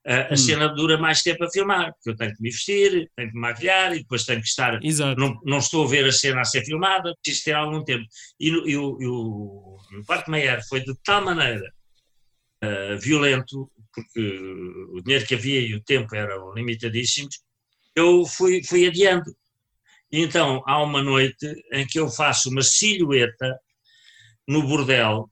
[0.06, 0.38] a, a Hum.
[0.38, 3.42] cena dura mais tempo a filmar, porque eu tenho que me vestir, tenho que me
[3.42, 4.80] maquilhar e depois tenho que estar.
[4.84, 5.20] Exato.
[5.20, 8.06] Não, não estou a ver a cena a ser filmada, preciso ter algum tempo.
[8.40, 11.74] E, no- e o, e o, no Parque Meyer foi de tal maneira
[12.62, 14.20] ah, violento, porque
[14.92, 17.40] o dinheiro que havia e o tempo eram limitadíssimos,
[17.96, 19.24] eu fui, fui adiando.
[20.16, 23.58] Então há uma noite em que eu faço uma silhueta
[24.48, 25.28] no bordel,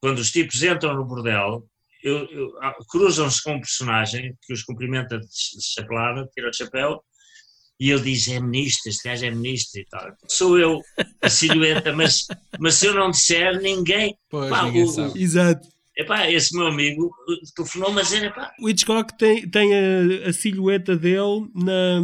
[0.00, 1.64] quando os tipos entram no bordel,
[2.02, 6.50] eu- eu- ah, cruzam-se com um personagem que os cumprimenta de ch- de chapelada, tira
[6.50, 7.02] o chapéu,
[7.78, 10.06] e ele diz: é ministro, este gajo é ministro e tal.
[10.28, 10.80] Sou eu,
[11.22, 12.26] a silhueta, mas,
[12.58, 14.14] mas se eu não disser, ninguém.
[14.28, 15.22] Pois, Pá, ninguém o- sabe.
[15.22, 15.66] Exato.
[15.96, 20.32] Epá, esse meu amigo uh, telefonou-me a dizer: epá, O Hitchcock tem, tem a, a
[20.32, 22.00] silhueta dele na,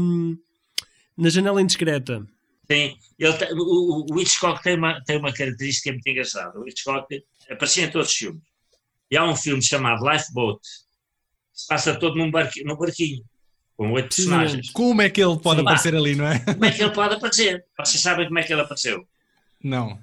[1.17, 2.27] na janela indiscreta.
[2.67, 6.59] tem, ele tem- o, o- Hitchcock tem uma, tem uma característica muito engraçada.
[6.59, 8.43] O Hitchcock aparecia em todos os filmes.
[9.11, 13.25] E há um filme chamado Lifeboat, que se passa todo num, barqui, num barquinho,
[13.77, 14.71] com oito personagens.
[14.71, 15.67] Como é que ele pode Sim.
[15.67, 16.39] aparecer ali, não é?
[16.41, 17.65] Como é que ele pode aparecer?
[17.79, 19.07] Vocês sabem como é que ele apareceu?
[19.63, 19.99] Não.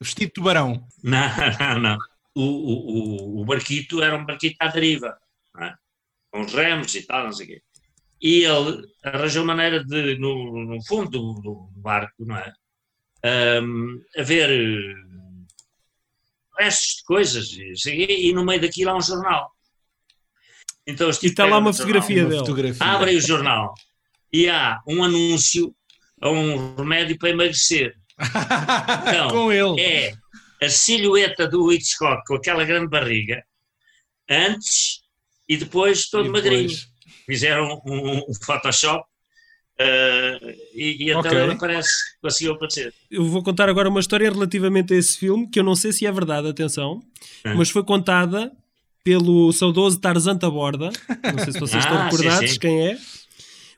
[0.00, 0.86] Vestido de tubarão.
[1.02, 1.28] Não,
[1.60, 1.98] não, não.
[2.34, 5.16] O, o, o, o barquito era um barquito à deriva,
[5.54, 5.74] não é?
[6.32, 7.62] com os remos e tal, não sei o quê.
[8.24, 12.50] E ele arranjou maneira de, no, no fundo do, do barco, não é?
[13.22, 14.48] Ahm, haver
[16.58, 17.74] restos de coisas e, o
[18.06, 19.50] quê, e no meio daquilo há um jornal.
[20.86, 22.40] Então, E está lá pegam uma jornal, fotografia Uma dele.
[22.40, 22.86] fotografia.
[22.86, 23.74] abrem o jornal
[24.32, 25.74] e há um anúncio
[26.20, 27.94] a um remédio para emagrecer.
[29.08, 29.80] Então, Com ele.
[29.80, 30.14] É
[30.62, 33.42] a silhueta do Hitchcock com aquela grande barriga,
[34.30, 35.02] antes
[35.48, 36.74] e depois todo E magrinho.
[37.26, 39.04] Fizeram um, um Photoshop
[39.78, 41.32] eh, e, e então Ok.
[41.32, 41.90] ele aparece,
[42.22, 42.92] conseguiu aparecer.
[43.10, 46.06] Eu vou contar agora uma história relativamente a esse filme, que eu não sei se
[46.06, 47.02] é verdade, atenção,
[47.44, 47.54] Ah.
[47.54, 48.52] mas foi contada
[49.02, 50.90] pelo saudoso Tarzan Taborda.
[51.22, 52.58] Não sei se vocês estão Ah, sim, recordados sim.
[52.58, 52.98] quem é.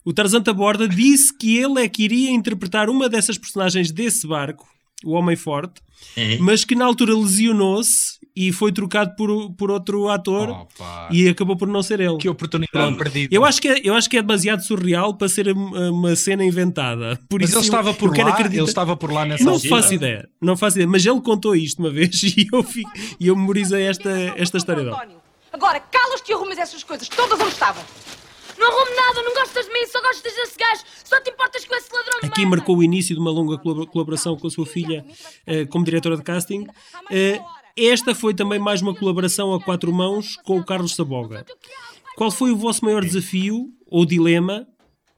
[0.04, 4.68] O Tarzan Taborda disse que ele é que iria interpretar uma dessas personagens desse barco,
[5.04, 5.80] o Homem Forte,
[6.14, 6.38] Sim.
[6.38, 11.56] mas que na altura lesionou-se e foi trocado por, por outro ator Opa, e acabou
[11.56, 12.18] por não ser ele.
[12.18, 13.34] que oportunidade perdida.
[13.34, 17.18] Eu acho, que é, eu acho que é demasiado surreal para ser uma, cena inventada.
[17.28, 19.54] Por Mas isso ele eu- estava por lá, acreditar- ele estava por lá nessa Não
[19.54, 19.70] altura.
[19.76, 23.26] faço ideia, não faço ideia, mas ele contou isto uma vez e eu, fico, e
[23.28, 24.94] eu memorizei esta, esta história dele.
[24.94, 25.16] António,
[25.52, 27.82] agora calas-te e arrumas essas coisas todas onde estavam.
[28.58, 30.80] Não arrumo nada, não gostas de mim, só gostas desse gajo.
[31.04, 33.86] Só te importas com esse ladrão de Aqui marcou o início de uma longa colab-
[33.86, 35.04] colaboração com a sua filha
[35.46, 36.66] eh, como diretora de casting.
[37.78, 41.44] Esta foi também mais uma colaboração a quatro mãos com o Carlos Saboga.
[42.16, 44.66] Qual foi o vosso maior desafio ou dilema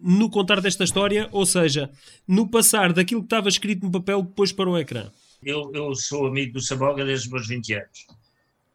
[0.00, 1.28] no contar desta história?
[1.30, 1.88] Ou seja,
[2.26, 5.12] no passar daquilo que estava escrito no papel depois para o ecrã?
[5.40, 8.06] Eu, eu sou amigo do Saboga desde os meus 20 anos.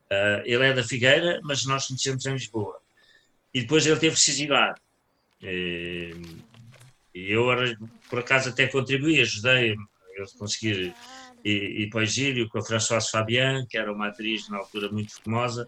[0.09, 2.79] Ah, ele é da Figueira, mas nós conhecemos em Lisboa.
[3.53, 4.79] E depois ele teve que se exilar.
[5.41, 6.15] E,
[7.13, 7.47] eu,
[8.09, 10.95] por acaso, até contribuí, ajudei a conseguir
[11.43, 14.89] ir, ir para o exílio com a Françoise Fabian, que era uma atriz na altura
[14.91, 15.67] muito famosa,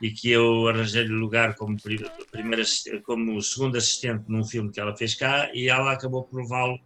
[0.00, 1.98] e que eu arranjei-lhe lugar como, pri-
[2.30, 6.42] primeiro, assist- como segundo assistente num filme que ela fez cá, e ela acabou por
[6.42, 6.76] levá-lo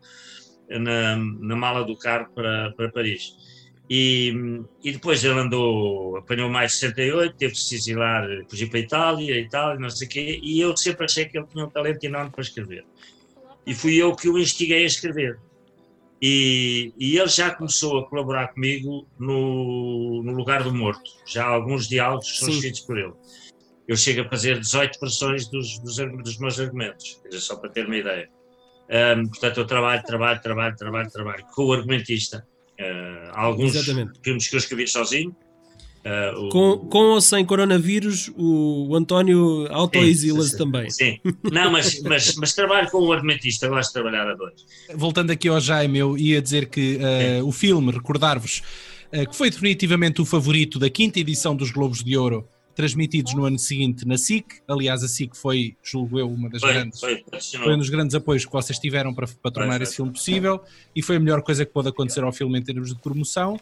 [0.68, 3.22] na, na mala do carro para, para Paris.
[3.90, 4.34] E,
[4.84, 9.40] e depois ele andou, apanhou mais 68, teve que se exilar, fugir para a Itália
[9.40, 12.04] e e não sei o quê, e eu sempre achei que ele tinha um talento
[12.04, 12.84] enorme para escrever.
[13.66, 15.38] E fui eu que o instiguei a escrever.
[16.20, 21.10] E, e ele já começou a colaborar comigo no, no Lugar do Morto.
[21.26, 22.54] Já alguns diálogos são Sim.
[22.54, 23.12] escritos por ele.
[23.86, 27.96] Eu chego a fazer 18 versões dos, dos, dos meus argumentos, só para ter uma
[27.96, 28.28] ideia.
[28.90, 32.46] Ahm, portanto, eu trabalho, trabalho, trabalho, trabalho, trabalho com o argumentista.
[33.32, 34.20] Há alguns Exatamente.
[34.22, 35.34] filmes que eu escrevi sozinho.
[36.04, 40.88] Ah, o- Com, com ou sem coronavírus, o, o António auto-exila-se também.
[40.90, 41.18] Sim,
[41.52, 44.54] não, mas, mas, mas trabalho com o argumentista, gosto de trabalhar a dois.
[44.94, 48.62] Voltando aqui ao Jaime, eu ia dizer que eh, o filme, recordar-vos,
[49.12, 53.44] eh, que foi definitivamente o favorito da quinta edição dos Globos de Ouro, transmitidos no
[53.44, 54.46] ano seguinte na SIC.
[54.68, 57.00] Aliás, a SIC foi, julgo eu, uma das Foi, grandes.
[57.00, 57.24] foi.
[57.64, 59.82] Foi um dos grandes apoios que vocês tiveram para, para tornar foi.
[59.82, 60.60] esse filme possível
[60.94, 63.58] e foi a melhor coisa que pôde acontecer ao filme em termos de promoção,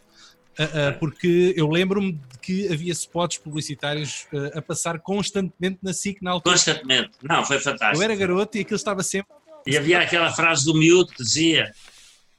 [0.99, 6.31] porque eu lembro-me de que havia spots publicitários ah, a passar constantemente na SIC na
[6.33, 6.55] altura.
[6.55, 7.11] Constantemente.
[7.23, 7.99] Não, foi fantástico.
[7.99, 9.35] Eu era garoto e aquilo estava sempre.
[9.67, 11.73] E havia aquela frase do miúdo que dizia: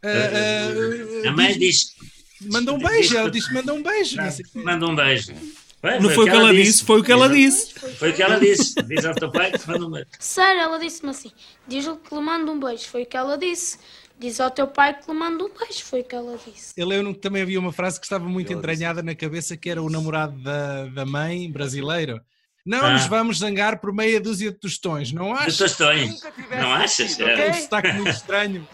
[0.04, 1.96] ah, ah, A mãe diz-
[2.40, 2.52] diz.
[2.52, 4.16] Manda um beijo, ela disse manda um beijo.
[4.16, 4.64] não.
[4.64, 5.34] Manda um beijo.
[5.80, 7.74] Foi, Não foi o que ela disse, foi o que ela disse.
[8.00, 8.74] Foi o que ela disse.
[8.84, 10.08] Diz ao teu pai que te manda um beijo.
[10.20, 11.32] Sério, ela disse-me assim:
[11.68, 12.86] diz-lhe que lhe manda um beijo.
[12.88, 13.78] Foi o que ela disse.
[14.20, 15.84] Diz ao teu pai que lhe manda um beijo.
[15.86, 16.74] Foi o que ela disse.
[16.76, 19.82] Eu lembro que também havia uma frase que estava muito entranhada na cabeça, que era
[19.82, 22.20] o namorado da, da mãe brasileiro.
[22.66, 22.94] Não Ah.
[22.94, 25.58] nos vamos zangar por meia dúzia de tostões, não De achas?
[25.58, 26.22] tostões.
[26.60, 27.18] Não achas?
[27.20, 28.68] É um sotaque muito estranho.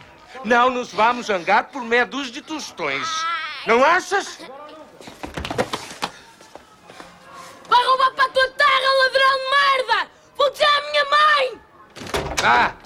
[0.46, 3.08] Não nos vamos zangar por meia dúzia de tostões.
[3.68, 4.40] Não achas?
[7.74, 9.50] Vai roubar para a tua terra, ladrão de
[9.98, 10.12] merda!
[10.38, 11.62] Vou dizer à minha mãe!
[12.40, 12.78] Vá!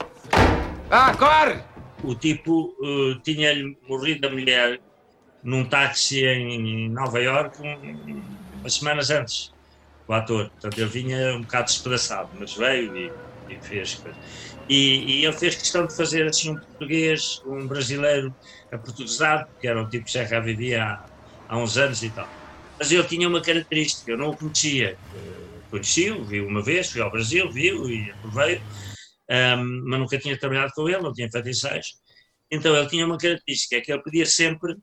[0.87, 1.61] Vá, corre!
[2.05, 4.79] O tipo eh, tinha-lhe morrido a mulher
[5.43, 8.23] num táxi em Nova Iorque um-
[8.61, 9.53] umas semanas antes,
[10.07, 10.49] o ator.
[10.51, 13.11] Portanto, ele vinha um bocado despedaçado, mas veio e,
[13.49, 14.01] e fez.
[14.69, 18.33] E, e ele fez questão de fazer assim um português, um brasileiro
[18.71, 21.05] aportuguesado, que era um tipo que já cá vivia há,
[21.49, 22.29] há uns anos e tal.
[22.79, 24.97] Mas ele tinha uma característica, eu não o conhecia.
[25.13, 28.61] Eh, Conheci-o, vi uma vez, fui ao Brasil, vi-o e veio,
[29.29, 31.99] Ahm, mas nunca tinha trabalhado com ele, não tinha feito ensaios.
[32.49, 34.77] Então ele tinha uma característica, é que ele pedia sempre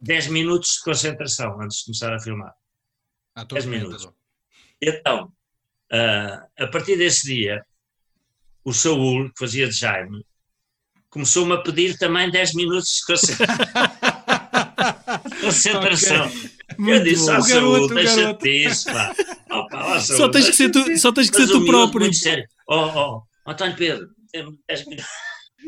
[0.00, 2.52] 10 minutos de concentração antes de começar a filmar.
[3.34, 3.90] Ator 10 comentador.
[3.98, 4.14] minutos.
[4.82, 5.32] Então,
[5.92, 7.64] ah, a partir desse dia,
[8.64, 10.26] o Saúl, que fazia de Jaime,
[11.08, 13.86] começou-me a pedir também 10 minutos de concentração.
[15.40, 16.30] concentração.
[16.70, 17.32] Eu Muito disse bom.
[17.32, 18.44] ao O Saúl, garoto, o deixa-te garoto.
[18.44, 19.14] disso, pá.
[19.50, 22.00] Ó, Só tens que ser tu, só tens que ser tu próprio.
[22.00, 22.44] Muito sério.
[22.68, 22.74] Oh,
[23.44, 25.06] oh, António Pedro, tem 10 minutos.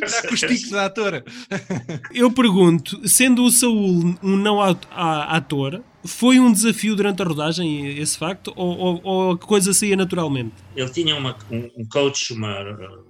[0.00, 1.24] Já com os tiques da atora.
[2.14, 8.16] Eu pergunto, sendo o Saúl um não ator, foi um desafio durante a rodagem esse
[8.18, 10.54] facto ou, ou- ou a coisa saía naturalmente?
[10.76, 13.06] ele tinha uma- um, um coach, uma uh,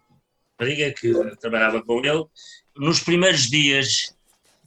[0.59, 2.25] rapariga que trabalhava com ele.
[2.77, 4.15] Nos primeiros dias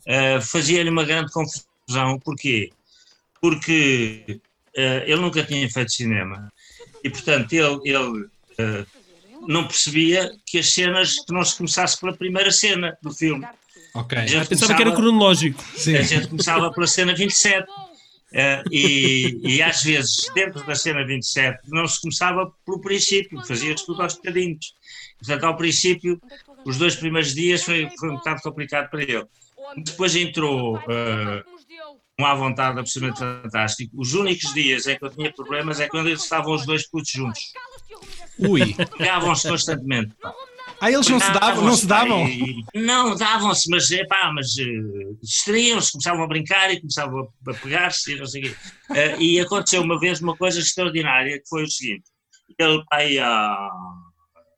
[0.07, 2.19] uh, fazia-lhe uma grande confusão.
[2.23, 2.69] Porquê?
[3.41, 4.39] Porque
[4.77, 6.51] uh, ele nunca tinha feito cinema
[7.03, 8.85] e, portanto, ele, ele uh,
[9.47, 13.45] não percebia que as cenas, que não se começasse pela primeira cena do filme.
[13.93, 14.17] Ok.
[14.17, 15.61] A Pensava que era cronológico.
[15.75, 15.95] Sim.
[15.95, 17.67] a gente começava pela cena 27.
[18.31, 23.85] Uh, e, e, às vezes, dentro da cena 27, não se começava pelo princípio, fazia-se
[23.85, 24.73] tudo aos bocadinhos.
[25.19, 26.21] Portanto, ao princípio,
[26.63, 29.25] os dois primeiros dias foi, foi um bocado complicado para ele.
[29.83, 31.60] Depois entrou uh,
[32.19, 33.91] um à vontade absolutamente fantástico.
[33.99, 37.11] Os únicos dias em que eu tinha problemas é quando eles estavam os dois putos
[37.11, 37.41] juntos.
[38.39, 38.73] Ui!
[38.97, 40.13] Pegavam-se constantemente.
[40.21, 40.33] Pá.
[40.79, 41.63] Ah, eles não se davam?
[41.63, 42.27] Não se davam?
[42.73, 48.13] não, davam-se, mas, epá, mas uh, distraíam-se, começavam a brincar e começavam a, a pegar-se
[48.13, 48.55] e não sei o quê.
[48.89, 52.05] Uh, e aconteceu uma vez uma coisa extraordinária, que foi o seguinte,
[52.57, 53.69] ele aí a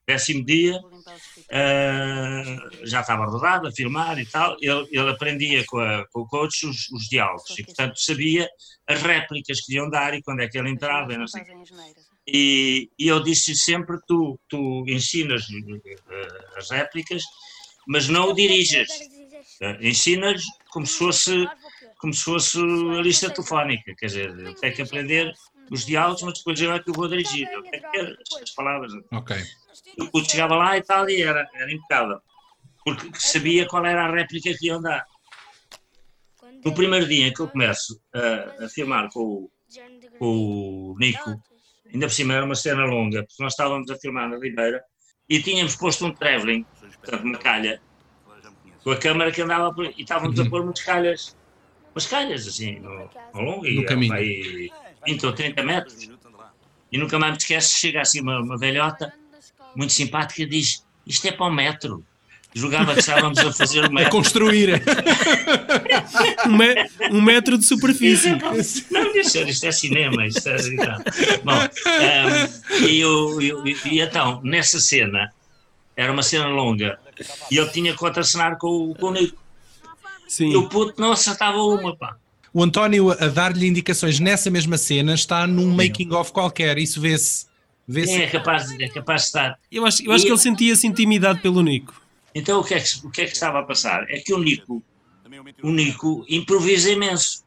[0.08, 6.06] décimo dia, uh, já estava rodado, a filmar e tal, ele, ele aprendia com, a,
[6.12, 8.50] com o coach os, os, diálogos e, portanto, sabia
[8.88, 11.44] as réplicas que iam dar e quando é que ele entrava e não sei
[12.26, 17.22] e, e eu disse sempre, tu, tu ensinas uh, as réplicas,
[17.86, 18.88] mas não o dirijas,
[19.62, 21.48] uh, ensinas como se fosse
[21.98, 25.34] como se fosse a lista telefónica, quer dizer, ele tem que aprender
[25.72, 28.92] os diálogos, mas depois eu é que eu vou dirigir, que ter as palavras.
[29.14, 29.42] Ok
[30.14, 32.20] o chegava lá e tal, e era, era impecável.
[32.84, 35.06] Porque sabia qual era a réplica que iam dar.
[36.64, 39.52] No primeiro dia em que eu começo a, a filmar com o,
[40.20, 41.42] com o Nico,
[41.92, 44.84] ainda por cima era uma cena longa, porque nós estávamos a filmar na Ribeira
[45.30, 46.66] e tínhamos posto um travelling,
[47.02, 47.82] portanto, uma calha,
[48.84, 51.38] com a câmara que andava por, e estávamos a pôr muitas calhas,
[51.94, 54.14] umas calhas assim, no, no longo, e no caminho.
[54.14, 54.72] Aí,
[55.06, 56.10] 20 ou 30 metros.
[56.92, 59.14] E nunca mais me esqueço, chega assim uma, uma velhota
[59.76, 62.04] muito simpática, diz: Isto é para o metro.
[62.56, 64.10] Jogava que estávamos a fazer o metro.
[64.10, 64.70] A construir.
[66.46, 68.30] um, me um, metro de superfície.
[68.30, 70.28] Não, isto, isto é cinema.
[70.28, 70.58] Isto é,
[71.44, 75.34] Bom, um, e, eu, eu, e então, nessa cena,
[75.98, 77.00] era uma cena longa,
[77.50, 79.42] e ele tinha que contracenar com, com o Nico.
[80.28, 80.52] Sim.
[80.52, 82.16] E o puto não acertava uma, pá.
[82.54, 87.48] O António, a dar-lhe indicações nessa mesma cena, está num making-of qualquer, isso vê-se.
[87.88, 89.60] Vê é, capaz, é capaz de estar.
[89.72, 92.02] Eu acho, eu acho e, que ele sentia-se intimidado pelo Nico.
[92.34, 94.10] Então o que, é que, o que é que estava a passar?
[94.10, 94.84] É que o Nico,
[95.62, 97.44] o Nico improvisa imenso.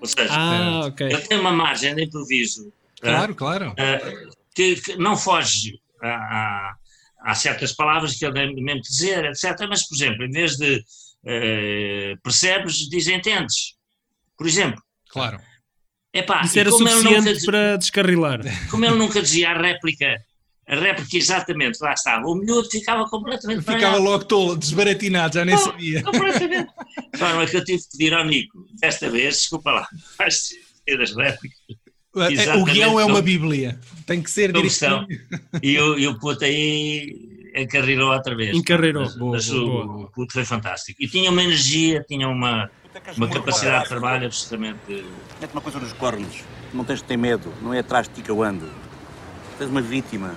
[0.00, 1.08] Ou seja, ah, okay.
[1.08, 2.72] ele tem uma margem de improviso.
[3.00, 3.70] Claro, claro.
[3.70, 6.76] Uh, que, que, não foge a, a,
[7.22, 9.56] a, certas palavras que ele deve mesmo dizer, etc.
[9.68, 13.74] Mas, por exemplo, em vez de uh, percebes, diz entendes.
[14.36, 14.80] Por exemplo.
[15.08, 15.40] Claro.
[16.12, 18.40] Epá, Isso era suficiente nunca, para descarrilar.
[18.70, 20.16] Como ele nunca dizia a réplica,
[20.66, 24.02] a réplica exatamente, lá estava, o miúdo ficava completamente Ficava parado.
[24.02, 26.02] logo tolo, desbaratinado, já nem oh, sabia.
[26.02, 26.70] Completamente.
[27.18, 30.50] Não, é que eu tive que pedir ao Nico, desta vez, desculpa lá, vais
[30.84, 31.58] ter as réplicas.
[32.16, 35.06] É, o guião é uma bíblia, tem que ser direitinho.
[35.62, 38.56] E o, e o puto aí encarrilou outra vez.
[38.56, 41.02] Encarrilou, mas, boa, mas boa, o, o puto foi fantástico.
[41.02, 42.70] E tinha uma energia, tinha uma
[43.16, 44.78] uma capacidade de trabalho absolutamente.
[45.40, 46.42] Mete uma coisa nos cornos.
[46.72, 47.52] Não tens de ter medo.
[47.62, 48.68] Não é atrás de ti que eu ando.
[49.58, 50.34] Tens uma vítima.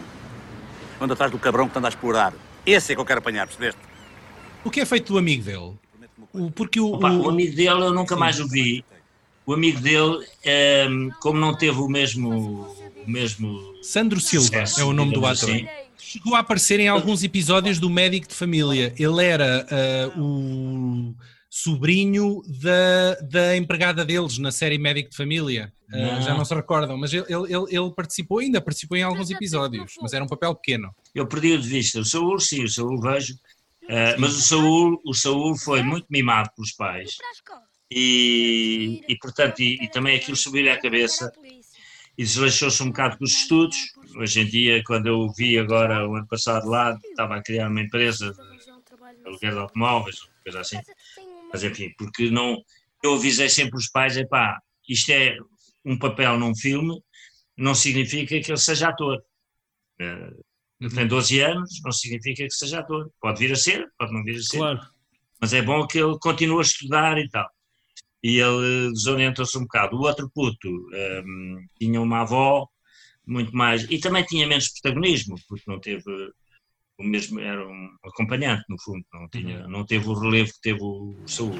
[0.99, 2.33] Ando atrás do cabrão que te anda a explorar.
[2.65, 3.79] Esse é que eu quero apanhar, percebeste?
[4.63, 5.73] O que é feito do amigo dele?
[6.33, 7.25] O, porque o, Opa, o...
[7.25, 8.19] o amigo dele eu nunca Sim.
[8.19, 8.85] mais o vi.
[9.45, 10.25] O amigo dele,
[10.89, 12.67] um, como não teve o mesmo.
[13.03, 15.49] O mesmo Sandro Silva sucesso, é o nome do ator.
[15.49, 18.93] Assim, chegou a aparecer em alguns episódios do Médico de Família.
[18.97, 19.65] Ele era
[20.15, 21.15] uh, o
[21.53, 25.73] sobrinho da, da empregada deles na série Médico de Família.
[25.89, 29.95] Uh, já não se recordam, mas ele, ele, ele, participou, ainda participou em alguns episódios,
[30.01, 30.95] mas era um papel pequeno.
[31.13, 31.99] Eu perdi o de vista.
[31.99, 36.49] O Saúl, sim, o Saúl vejo, uh, mas o Saúl, o Saúl foi muito mimado
[36.55, 37.17] pelos pais.
[37.91, 41.29] E, e portanto, e, e também aquilo subiu-lhe à cabeça
[42.17, 43.77] e desleixou-se um bocado com os estudos.
[44.15, 47.81] Hoje em dia, quando eu vi agora, o ano passado lá, estava a criar uma
[47.81, 50.79] empresa de aluguer de automóveis, coisa assim.
[51.51, 52.57] Mas enfim, porque não.
[53.03, 55.37] Eu avisei sempre os pais: é pá, isto é
[55.85, 57.01] um papel num filme,
[57.57, 59.21] não significa que ele seja ator.
[59.99, 60.31] Eh,
[60.79, 63.11] ele tem 12 anos, não significa que seja ator.
[63.19, 64.57] Pode vir a ser, pode não vir a ser.
[64.57, 64.79] Claro.
[65.39, 67.47] Mas é bom que ele continue a estudar e tal.
[68.23, 69.95] E ele desorientou-se um bocado.
[69.95, 72.67] O outro puto um, ehm, tinha uma avó
[73.25, 73.83] muito mais.
[73.89, 76.03] E também tinha menos protagonismo, porque não teve
[77.01, 80.79] o mesmo, era um acompanhante, no fundo, não, tinha, não teve o relevo que teve
[80.81, 81.59] o Saúl.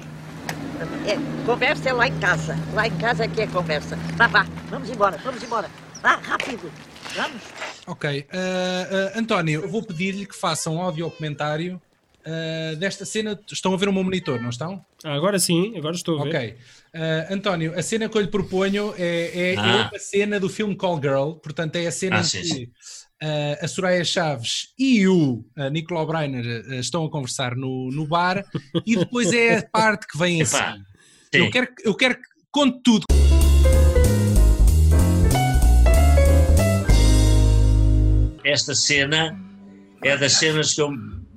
[1.06, 3.96] É, conversa é lá em casa, lá em casa é que é conversa.
[4.16, 5.70] Vá, vá, vamos embora, vamos embora.
[6.02, 6.72] Vá, rápido,
[7.16, 7.42] vamos.
[7.88, 11.82] Ok, uh, uh, António, eu vou pedir-lhe que faça um áudio comentário
[12.26, 13.40] uh, desta cena.
[13.52, 14.84] Estão a ver o meu monitor, não estão?
[15.04, 16.30] Ah, agora sim, agora estou a ver.
[16.30, 16.58] Ok.
[16.94, 19.90] Uh, António, a cena que eu lhe proponho é, é, ah.
[19.92, 22.48] é, a cena do filme Call Girl, portanto é a cena ah, em sim, que
[22.48, 22.72] sim
[23.62, 28.44] a Soraya Chaves e o uh, Nicolau Breiner uh, estão a conversar no, no bar
[28.86, 30.58] e depois é a parte que vem assim.
[31.32, 32.18] Eu quero, eu quero
[32.52, 33.06] conte tudo.
[38.44, 39.40] Esta cena
[40.04, 40.90] é das cenas que eu,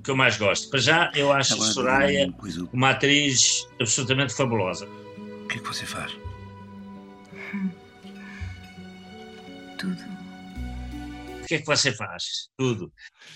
[0.03, 0.69] que eu mais gosto.
[0.69, 2.33] Para já, eu acho Soraya
[2.73, 4.87] uma atriz absolutamente fabulosa.
[4.87, 6.11] O que é que você faz?
[9.77, 10.14] Tudo.
[11.45, 12.49] O que é que você faz?
[12.57, 12.91] Tudo.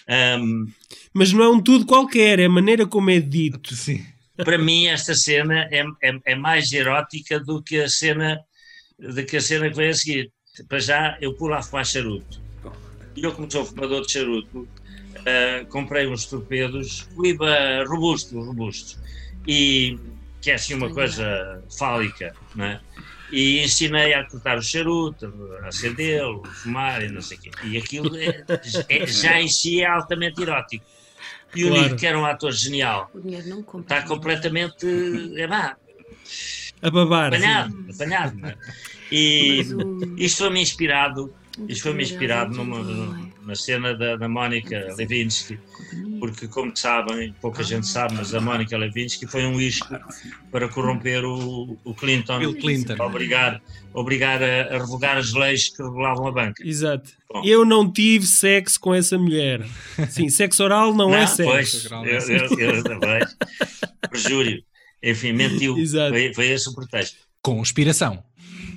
[0.07, 0.65] Ahm,
[1.13, 3.75] Mas não é um tudo qualquer, é a maneira como é dito.
[3.75, 4.03] Sim.
[4.37, 8.39] para mim, esta cena é, é, é mais erótica do que a cena
[8.97, 10.31] do que a cena que vem a seguir.
[10.67, 12.41] Para já, eu pulo a fumar charuto.
[13.15, 14.67] E eu, como sou fumador de charuto,
[15.25, 18.99] ah, comprei uns torpedos, Liba robusto, robusto.
[19.47, 19.97] E
[20.41, 22.81] que é assim uma coisa fálica, não é?
[23.31, 25.31] E ensinei a cortar o charuto,
[25.63, 27.51] a acendê-lo, fumar e não sei o quê.
[27.63, 28.43] E aquilo é-
[28.89, 30.83] é- já em si é altamente erótico.
[31.55, 31.83] E o Claro.
[31.83, 34.85] Nico, que era um ator genial, O está completamente
[35.35, 35.75] é, vá,
[36.81, 37.27] A babar.
[37.33, 38.37] apanhado, apanhado.
[38.37, 38.57] não é?
[39.11, 41.33] E o- isto foi-me inspirado,
[41.67, 43.55] isto foi-me o inspirado numa, não é?
[43.55, 45.59] na cena da, da Mónica Levinsky,
[46.19, 49.97] porque como sabem, pouca gente sabe, mas a Mónica Levinsky foi um isco
[50.51, 52.95] para corromper o, o Clinton, Bill Clinton.
[52.95, 53.61] para obrigar,
[53.93, 56.65] obrigar a, a revogar as leis que regulavam a banca.
[56.65, 57.11] Exato.
[57.31, 57.41] Bom.
[57.43, 59.65] Eu não tive sexo com essa mulher.
[60.09, 61.93] Sim, sexo oral não, é pois, sexo.
[61.93, 63.19] eu, eu, eu também.
[64.09, 64.63] Perjúrio.
[65.01, 65.77] Enfim, mentiu.
[65.77, 66.11] Exato.
[66.11, 67.17] Foi, foi esse o pretexto.
[67.41, 68.23] Conspiração.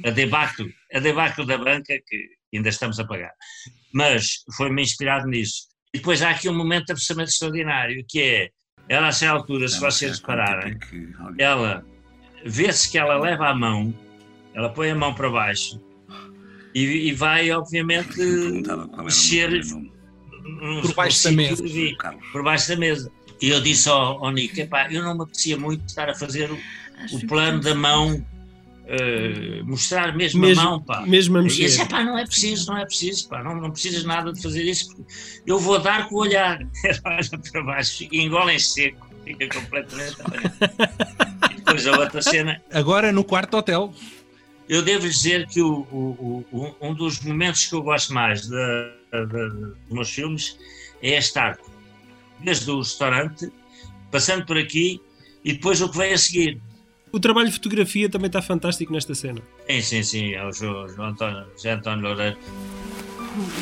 [0.05, 3.33] a debacle, a debacle da banca que ainda estamos a pagar.
[3.93, 5.63] Mas foi-me inspirado nisso.
[5.95, 8.49] E depois há aqui um momento absolutamente extraordinário, que é,
[8.89, 10.79] ela a essa altura, se vocês repararem,
[11.39, 11.85] ela
[12.45, 13.95] vê-se que ela leva a mão,
[14.55, 15.81] ela põe a mão para baixo
[16.75, 18.17] e, e vai, obviamente,
[19.05, 21.65] mexer num- Por baixo da mesa.
[21.67, 21.97] e-
[22.33, 23.13] por baixo da mesa.
[23.41, 24.55] E eu disse ao, ao Nico,
[24.91, 26.59] eu não me apetecia muito estar a fazer o,
[27.13, 28.25] o plano da mão,
[28.95, 31.01] eh, mostrar mesmo, Mesmo- a mão, pá.
[31.07, 31.63] mesmo a E mexer.
[31.65, 34.63] disse, epá, não é preciso, não é preciso, pá, não, não precisas nada de fazer
[34.65, 35.03] isso, porque
[35.47, 36.59] eu vou dar com o olhar.
[37.05, 40.55] Olha para baixo e engole em seco, fica completamente apanhado.
[41.51, 43.95] E depois a outra cena, Agora no quarto hotel.
[44.69, 48.93] eu devo dizer que o, o- o- um dos momentos que eu gosto mais da-
[49.13, 50.59] da- dos meus filmes
[51.03, 51.71] é este arco.
[52.41, 53.51] Desde o restaurante,
[54.11, 55.01] passando por aqui
[55.45, 56.61] e depois o que vem a seguir.
[57.13, 59.43] O trabalho de fotografia também está fantástico nesta cena.
[59.69, 62.39] Sim, sim, sim, é o João, João António, José António Loureiro.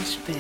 [0.05, 0.39] Espera.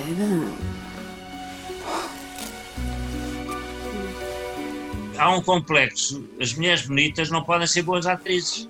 [5.18, 8.68] Há um complexo, as mulheres bonitas não podem ser boas atrizes.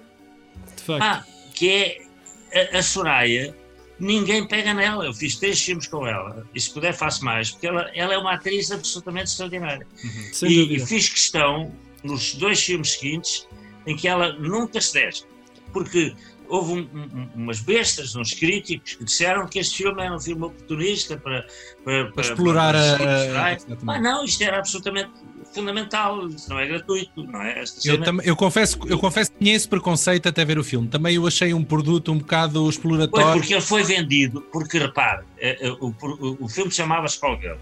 [0.75, 1.03] De facto.
[1.03, 1.25] Ah,
[1.55, 3.55] que é a, a Soraya,
[3.99, 5.05] ninguém pega nela.
[5.05, 8.19] Eu fiz três filmes com ela, e se puder faço mais, porque ela, ela é
[8.19, 9.87] uma atriz absolutamente extraordinária.
[10.33, 10.83] Sem e, dúvida.
[10.83, 11.73] e fiz questão,
[12.03, 13.47] nos dois filmes seguintes,
[13.87, 15.25] em que ela nunca se desce.
[15.73, 16.15] Porque
[16.49, 20.45] houve um- um- umas bestas, uns críticos, que disseram que este filme era um filme
[20.47, 21.47] oportunista para,
[21.85, 23.57] para, para- explorar para- a- Soraya.
[23.57, 23.85] exatamente.
[23.89, 25.11] Ah, não, isto era absolutamente
[25.55, 27.63] fundamental, não é gratuito, não é?
[27.85, 30.89] Eu, tam- eu, confesso, eu confesso que tinha esse preconceito até ver o filme.
[30.89, 33.33] Também eu achei um produto um bocado Pois, exploratório.
[33.41, 37.57] porque ele foi vendido, porque repare, eh, eh, o, o, o filme chamava-se Colgirl,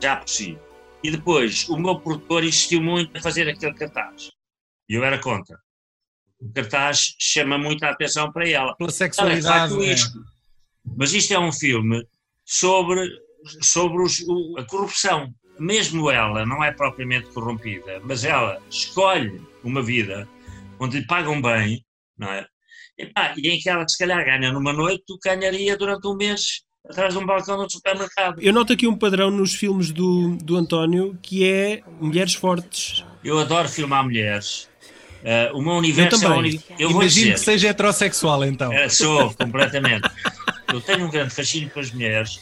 [0.00, 0.56] já por si.
[1.02, 4.30] E depois o meu produtor insistiu muito a fazer aquele cartaz.
[4.88, 5.58] E eu era contra.
[6.40, 8.74] O cartaz chama muito a atenção para ela.
[8.76, 9.74] Pela Ela de sexualidade.
[9.84, 9.92] é.
[9.94, 10.18] isto.
[10.96, 12.06] Mas isto é um filme
[12.44, 13.08] sobre,
[13.62, 15.32] sobre os- o- a corrupção.
[15.58, 20.28] Mesmo ela não é propriamente corrompida, mas ela escolhe uma vida
[20.78, 21.84] onde lhe pagam bem,
[22.18, 22.46] não é?
[22.98, 26.62] Epá, e em que ela se calhar ganha numa noite, tu ganharia durante um mês
[26.88, 28.40] atrás de um balcão no supermercado.
[28.42, 33.04] Eu noto aqui um padrão nos filmes do, do António que é mulheres fortes.
[33.22, 34.68] Eu adoro filmar mulheres.
[35.24, 36.44] Eh, o meu universo Eu é um
[36.78, 38.70] Eu Imagino dizer, que seja heterossexual então.
[38.72, 40.08] É, sou, completamente.
[40.72, 42.40] Eu tenho um grande fascínio pelas mulheres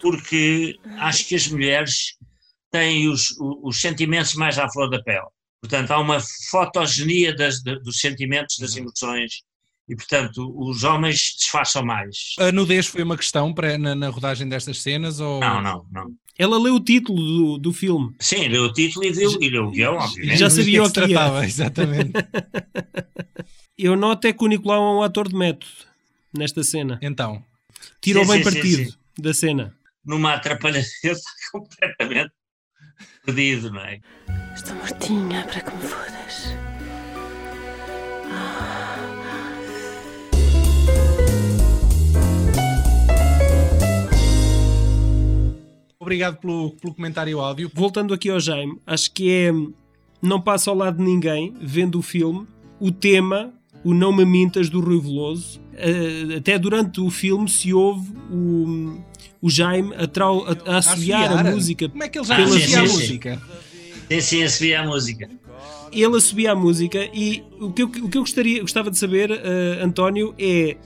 [0.00, 2.14] porque acho que as mulheres
[2.70, 3.28] têm os,
[3.62, 5.26] os sentimentos mais à flor da pele.
[5.62, 6.18] Portanto, há uma
[6.50, 9.42] fotogenia das- dos sentimentos, das emoções
[9.88, 12.34] e, portanto, os homens disfarçam mais.
[12.38, 15.20] A nudez foi uma questão para, na, na rodagem destas cenas?
[15.20, 15.40] Ou...
[15.40, 16.06] Não, não, não.
[16.38, 18.14] Ela leu o título do, do filme.
[18.18, 20.36] Sim, leu o título e viu e leu o guião, obviamente.
[20.38, 21.06] Já sabia que o que se ia.
[21.08, 22.12] tratava, exatamente.
[23.78, 25.66] Eu noto é que o Nicolau é um ator de método
[26.36, 26.98] nesta cena.
[27.02, 27.44] Então,
[28.00, 28.96] Tirou Sim, bem sim, partido sim.
[29.18, 29.74] da cena.
[30.04, 31.18] Numa atrapalhadeira
[31.52, 32.32] completamente
[33.24, 34.00] perdido, não é?
[34.54, 36.63] Estou mortinha para que me fodas.
[46.04, 47.70] Obrigado pelo, pelo comentário áudio.
[47.74, 49.52] Voltando aqui ao Jaime, acho que é.
[50.22, 52.46] Não passa ao lado de ninguém, vendo o filme,
[52.80, 53.52] o tema
[53.84, 55.60] o Não Me Mintas do Rui Veloso.
[55.74, 58.98] Uh, até durante o filme se ouve o,
[59.42, 61.88] o Jaime a, trau, a, a assobiar a, música.
[61.88, 63.42] Como é que ele já assobia a música?
[64.08, 65.30] Sim, sim, assobia a música.
[65.92, 69.30] Ele assobia a música e o que eu, o que eu gostaria, gostava de saber,
[69.30, 70.76] uh, António, é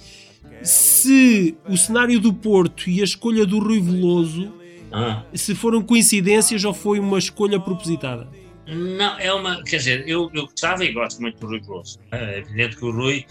[0.63, 4.53] se o cenário do Porto e a escolha do Rui Veloso
[4.93, 5.23] ah.
[5.35, 8.29] se foram coincidências ou foi uma escolha propositada.
[8.67, 9.63] Não, é uma.
[9.65, 11.99] Quer dizer, eu, eu gostava e gosto muito do Rui Veloso.
[12.13, 13.25] É evidente que o Rui,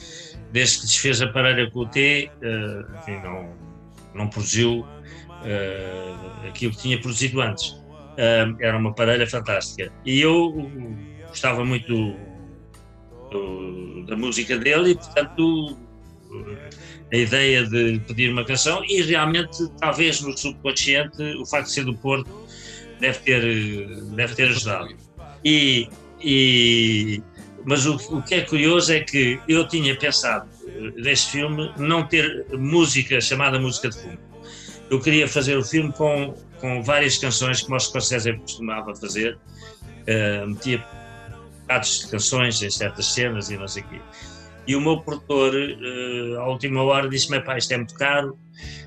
[0.52, 3.54] desde que desfez a parelha com o T, uh, enfim, não,
[4.16, 7.70] não produziu uh, aquilo que tinha produzido antes.
[7.70, 9.94] Uh, era uma parelha fantástica.
[10.04, 10.72] E eu
[11.28, 12.16] gostava muito do,
[13.30, 15.78] do, da música dele e, portanto,
[17.12, 21.86] a ideia de pedir uma canção e realmente, talvez no subconsciente, o facto de ser
[21.86, 22.30] do Porto
[23.00, 24.96] deve ter, deve ter ajudado.
[25.44, 25.88] E,
[26.20, 27.22] e,
[27.66, 30.48] mas o, o que é curioso é que eu tinha pensado
[30.96, 34.20] neste filme não ter música chamada música de fundo.
[34.90, 40.48] Eu queria fazer o filme com, com várias canções como o Scorsese costumava fazer, uh,
[40.48, 40.84] metia
[41.68, 44.02] pedaços de canções em certas cenas e não sei o quê.
[44.68, 48.38] E o meu produtor, uh, à última hora, disse-me: pá, isto é muito caro.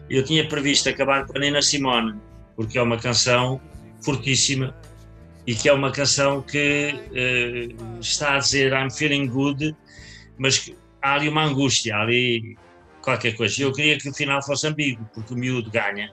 [0.09, 2.19] Eu tinha previsto acabar com a Nina Simone,
[2.57, 3.61] porque é uma canção
[4.03, 4.75] fortíssima
[5.47, 9.75] e que é uma canção que uh, está a dizer I'm feeling good,
[10.39, 10.71] mas
[11.01, 12.59] há ali uma angústia, há ali
[13.03, 13.63] qualquer coisa.
[13.63, 16.13] Eu queria que o final fosse ambíguo, porque o miúdo ganha,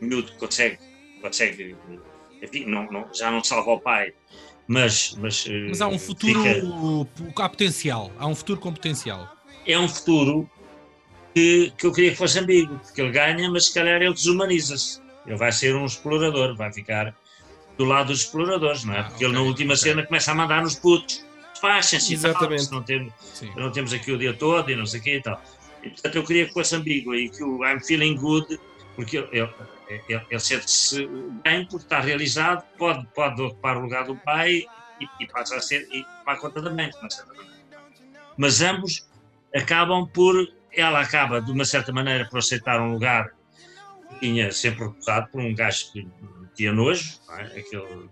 [0.00, 0.78] o miúdo consegue,
[1.22, 1.76] consegue
[2.42, 4.12] enfim, não, não, já não salva o pai,
[4.66, 5.16] mas.
[5.18, 6.42] Mas, eh, mas há um futuro.
[6.42, 7.42] Fica...
[7.42, 8.10] Há potencial.
[8.18, 9.28] Há um futuro com potencial.
[9.66, 10.48] É um futuro
[11.34, 15.02] que, que eu queria que fosse ambíguo, porque ele ganha, mas se calhar ele desumaniza-se.
[15.26, 17.14] Ele vai ser um explorador, vai ficar
[17.76, 19.00] do lado dos exploradores, não é?
[19.00, 19.90] Ah, porque okay, ele na última okay.
[19.90, 21.24] cena começa a mandar nos putos.
[21.60, 22.70] Faixem-se Exatamente.
[22.70, 23.12] Não temos,
[23.56, 25.42] não temos aqui o dia todo e não sei o quê e tal.
[25.82, 28.58] E, portanto, eu queria que fosse ambíguo e que o I'm feeling good,
[28.96, 29.50] porque ele, ele,
[29.88, 31.06] ele, sente-se
[31.42, 34.64] bem porque está realizado, pode, pode ocupar o lugar do pai
[35.00, 37.54] e, e passa a ser e tomar conta da mãe, de uma certa maneira.
[38.36, 39.08] Mas ambos
[39.54, 40.34] acabam por,
[40.72, 43.32] ela acaba de uma certa maneira por aceitar um lugar
[44.08, 46.08] que tinha sempre ocupado por um gajo que
[46.54, 47.60] tinha nojo, é?
[47.60, 48.10] aquele,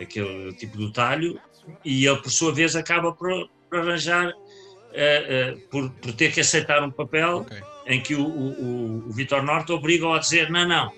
[0.00, 1.40] aquele tipo de talho,
[1.84, 6.40] e ele por sua vez acaba por, por arranjar, uh, uh, por, por, ter que
[6.40, 7.60] aceitar um papel okay.
[7.86, 10.92] em que o, o, o Vitor Norte obriga-o a dizer: não, não,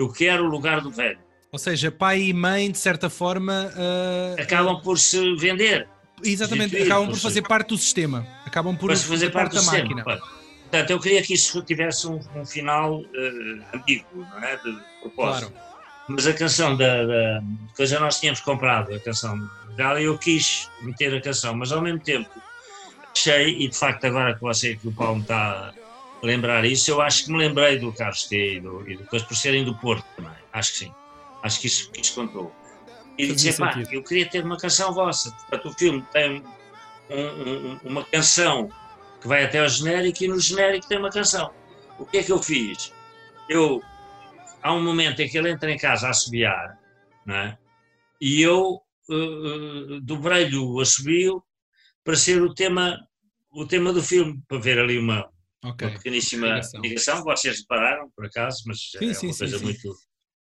[0.00, 1.18] eu quero o lugar do velho.
[1.52, 3.72] Ou seja, pai e mãe, de certa forma.
[3.74, 5.88] Uh, acabam por se vender.
[6.22, 8.26] Exatamente, acabam por, fazer parte do sistema.
[8.44, 10.04] Acabam por fazer, fazer parte, parte da máquina.
[10.04, 14.56] Portanto, eu queria que isso tivesse um, um final uh, ambíguo, não é?
[14.56, 15.50] De propósito.
[15.50, 15.70] Claro.
[16.08, 17.42] Mas a canção da, da
[17.76, 19.38] coisa nós tínhamos comprado, a canção
[19.76, 22.28] dela, eu quis meter a canção, mas ao mesmo tempo
[23.14, 25.72] achei, e de facto agora que você que o Paulo me está
[26.22, 29.36] lembrar isso, eu acho que me lembrei do Carlos T e do, e do por
[29.36, 30.94] serem do Porto também, acho que sim.
[31.42, 32.52] Acho que isso, que isso contou.
[33.16, 35.30] E disse, pá, eu queria ter uma canção vossa.
[35.30, 36.42] Portanto, o filme tem
[37.10, 38.70] um, um, uma canção
[39.20, 41.50] que vai até ao genérico e no genérico tem uma canção.
[41.98, 42.92] O que é que eu fiz?
[43.48, 43.82] Eu,
[44.62, 46.78] há um momento em que ele entra em casa a assobiar,
[47.26, 47.58] não é?
[48.20, 51.42] e eu uh, uh, dobrei-lhe o assobio
[52.04, 52.98] para ser o tema,
[53.50, 55.28] o tema do filme, para ver ali uma,
[55.64, 55.88] okay.
[55.88, 56.80] uma pequeníssima ligação.
[56.80, 57.24] ligação.
[57.24, 59.94] Vocês repararam, por acaso, mas sim, é sim, uma coisa sim, muito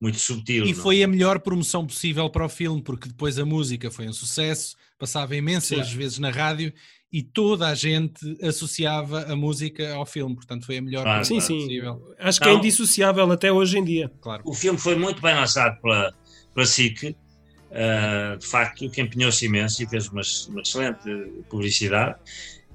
[0.01, 0.64] muito subtil.
[0.64, 0.82] E não?
[0.82, 4.74] foi a melhor promoção possível para o filme, porque depois a música foi um sucesso,
[4.98, 5.96] passava imensas Sim.
[5.96, 6.72] vezes na rádio
[7.12, 11.40] e toda a gente associava a música ao filme, portanto foi a melhor claro, sim,
[11.40, 11.59] sim.
[11.59, 12.14] possível.
[12.18, 14.11] Acho que é indissociável até hoje em dia.
[14.20, 14.42] Claro.
[14.46, 16.14] O filme foi muito bem lançado pela,
[16.55, 21.11] pela SIC, uh, de facto, que empenhou-se imenso e fez uma, uma excelente
[21.51, 22.16] publicidade.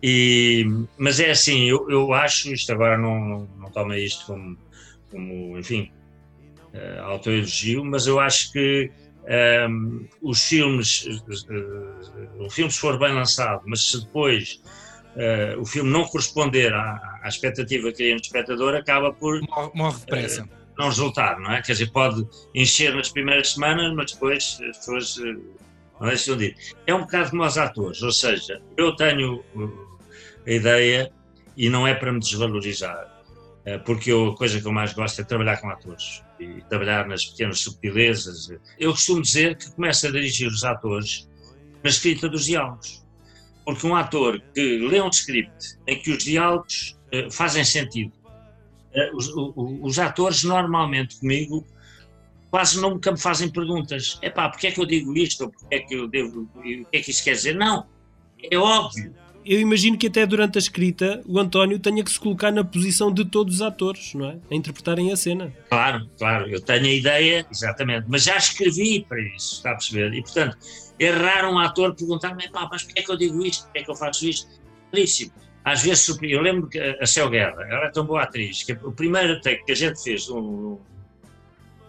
[0.03, 0.65] E,
[0.97, 4.57] mas é assim, eu, eu acho, isto agora não, não, não toma isto como,
[5.09, 5.91] como enfim,
[6.73, 8.91] uh, autoelogio, mas eu acho que
[9.23, 14.61] um, ehm, os filmes, uh, o filme se for bem lançado, mas se depois
[15.15, 19.41] uh, o filme não corresponder à, à expectativa que cria no espectador, acaba por
[19.73, 20.43] morre depressa.
[20.43, 21.61] Uh, não resultar, não é?
[21.61, 26.57] Quer dizer, pode encher nas primeiras semanas, mas depois as pessoas não deixam de ir.
[26.85, 29.41] É um bocado como aos atores, ou seja, eu tenho
[30.45, 31.11] a ideia,
[31.57, 33.11] e não é para me desvalorizar,
[33.85, 37.25] porque eu, a coisa que eu mais gosto é trabalhar com atores e trabalhar nas
[37.25, 38.51] pequenas subtilezas.
[38.79, 41.27] Eu costumo dizer que começa a dirigir os atores
[41.83, 43.05] na escrita dos diálogos.
[43.63, 48.13] Porque um ator que lê um script em que os diálogos uh, fazem sentido,
[48.93, 51.65] uh, os, os, atores normalmente comigo
[52.51, 54.19] quase nunca me fazem perguntas.
[54.21, 55.45] É pá, porque é que eu digo isto?
[55.45, 56.47] Ou porque é que eu devo.
[56.55, 57.55] O que é que isso quer dizer?
[57.55, 57.87] Não.
[58.51, 59.13] É óbvio.
[59.45, 63.11] Eu imagino que até durante a escrita o António tenha que se colocar na posição
[63.11, 64.37] de todos os atores, não é?
[64.49, 65.53] A interpretarem a cena.
[65.69, 70.13] Claro, claro, eu tenho a ideia, exatamente, mas já escrevi para isso, está a perceber?
[70.13, 70.57] E portanto,
[70.99, 73.65] é raro um ator perguntar-me, pá, mas porquê é que eu digo isto?
[73.65, 74.49] Porquê é que eu faço isto?
[74.91, 75.31] Claríssimo.
[75.63, 78.91] Às vezes, eu lembro que a Céu Guerra, ela é tão boa atriz, que o
[78.91, 80.77] primeiro take que a gente fez um,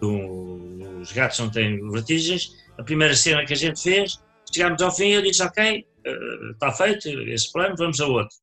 [0.03, 4.19] um, Os Gatos Não Têm Vertigens, a primeira cena que a gente fez,
[4.51, 5.87] chegámos ao fim e eu disse, ok,
[6.53, 8.37] está feito esse plano, vamos a outro.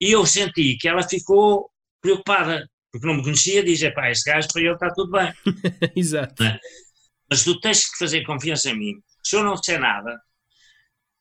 [0.00, 4.48] E eu senti que ela ficou preocupada, porque não me conhecia, diz, pá, este gajo
[4.52, 5.32] para ele está tudo bem.
[5.96, 6.42] Exato.
[6.42, 6.58] É?
[7.30, 8.94] Mas tu tens que fazer confiança em mim.
[9.22, 10.20] Se eu não disser nada,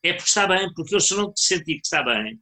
[0.04, 2.40] é porque está bem, porque eu se não te sentir que está bem,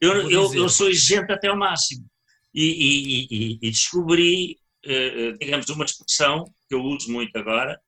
[0.00, 2.06] eu, eu, eu sou exigente até ao máximo.
[2.54, 7.78] E, e, e, e descobri, uh, digamos, uma expressão que eu uso muito agora,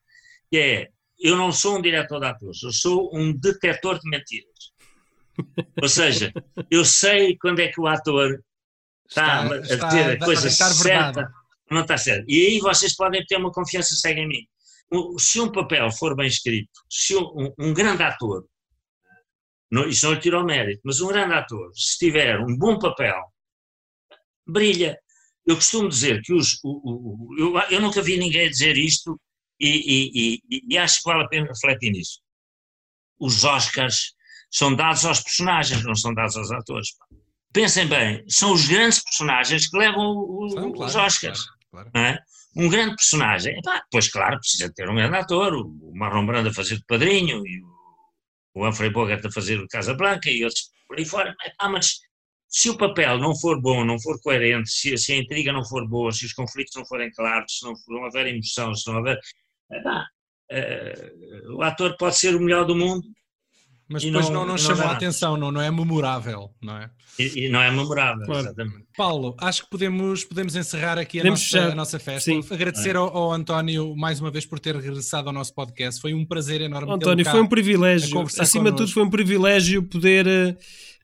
[0.51, 0.91] que é
[1.21, 4.51] eu não sou um diretor de atores, eu sou um detector de mentiras.
[5.81, 6.33] Ou seja,
[6.71, 8.43] eu sei quando é que o ator
[9.09, 11.31] está, está a dizer a coisa certa,
[11.71, 12.25] não está certo.
[12.29, 14.47] E aí vocês podem ter uma confiança cega em mim.
[15.19, 18.45] Se um papel for bem escrito, se um, um grande ator,
[19.71, 22.79] não, isso não lhe tira o mérito, mas um grande ator, se tiver um bom
[22.79, 23.23] papel,
[24.47, 24.99] brilha.
[25.47, 26.59] Eu costumo dizer que os.
[26.63, 29.19] O, o, eu, eu nunca vi ninguém dizer isto
[29.61, 32.21] e, e, e, acho que vale a pena refletir nisso.
[33.19, 34.15] Os Oscars
[34.51, 36.89] são dados aos personagens, não são dados aos atores.
[37.53, 41.45] Pensem bem, são os grandes personagens que levam o, são, os claro, Oscars.
[41.71, 42.09] Claro, claro.
[42.09, 42.19] É?
[42.57, 46.55] Um grande personagem, epá, pois claro, precisa ter um grande ator, o Marlon Brando a
[46.55, 47.63] fazer de padrinho, e
[48.55, 51.35] o, Humphrey Bogart a fazer o Casa Branca e outros por aí fora.
[51.45, 52.01] Epá, mas
[52.49, 55.89] se o papel não for bom, não for coerente, se, se, a intriga não for
[55.89, 59.17] boa, se os conflitos não forem claros, se não, não houver emoção, se não houver
[59.71, 63.07] uh, o ator pode ser o melhor do mundo.
[63.93, 66.89] Mas depois não, não, não chamou a atenção, não, não é memorável, não é?
[67.19, 68.47] E, e não é memorável, claro.
[68.47, 68.85] exatamente.
[68.97, 72.31] Paulo, acho que podemos, podemos encerrar aqui a, nossa, a nossa, festa.
[72.31, 72.41] Sim.
[72.51, 72.99] Agradecer é.
[72.99, 76.01] ao, ao, António mais uma vez por ter regressado ao nosso podcast.
[76.01, 76.93] Foi um prazer enorme.
[76.93, 78.21] António, foi um privilégio.
[78.39, 80.57] Acima de tudo, foi um privilégio poder uh,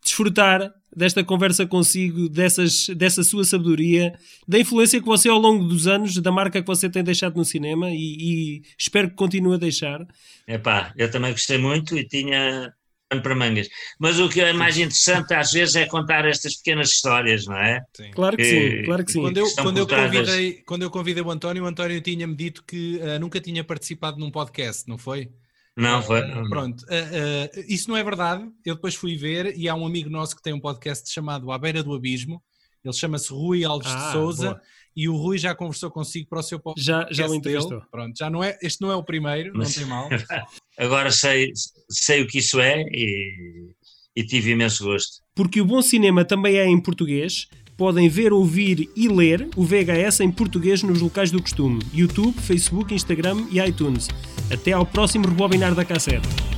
[0.07, 4.15] desfrutar desta conversa consigo, dessas, dessa sua sabedoria,
[4.49, 7.45] da influência que você ao longo dos anos, da marca que você tem deixado no
[7.45, 10.07] cinema e, e espero que continue a deixar.
[10.49, 12.73] Epá, eu também gostei muito e tinha
[13.09, 13.69] pano para mangas.
[13.99, 17.83] Mas o que é mais interessante às vezes é contar estas pequenas histórias, não é?
[17.95, 18.11] Sim.
[18.13, 19.21] Claro que, que sim, claro que sim.
[19.21, 22.97] Quando eu, quando eu, convidei, quando eu convidei o António, o António tinha-me dito que
[22.97, 25.31] uh, nunca tinha participado num podcast, não foi?
[25.77, 26.23] Não, foi.
[26.49, 28.49] Pronto, uh, uh, isso não é verdade.
[28.65, 31.59] Eu depois fui ver e há um amigo nosso que tem um podcast chamado À
[31.59, 32.43] Beira do Abismo.
[32.83, 34.63] Ele chama-se Rui Alves ah, de Souza boa.
[34.95, 36.87] e o Rui já conversou consigo para o seu podcast.
[36.87, 37.83] Já, já o entrevistou.
[37.91, 40.09] Pronto, já não é, este não é o primeiro, Mas, não tem mal.
[40.79, 41.53] Agora sei,
[41.91, 43.75] sei o que isso é e,
[44.15, 45.23] e tive imenso gosto.
[45.35, 50.21] Porque o bom cinema também é em português podem ver, ouvir e ler o VHS
[50.21, 54.09] em português nos locais do costume: YouTube, Facebook, Instagram e iTunes.
[54.53, 56.56] Até ao próximo rebobinar da cassete.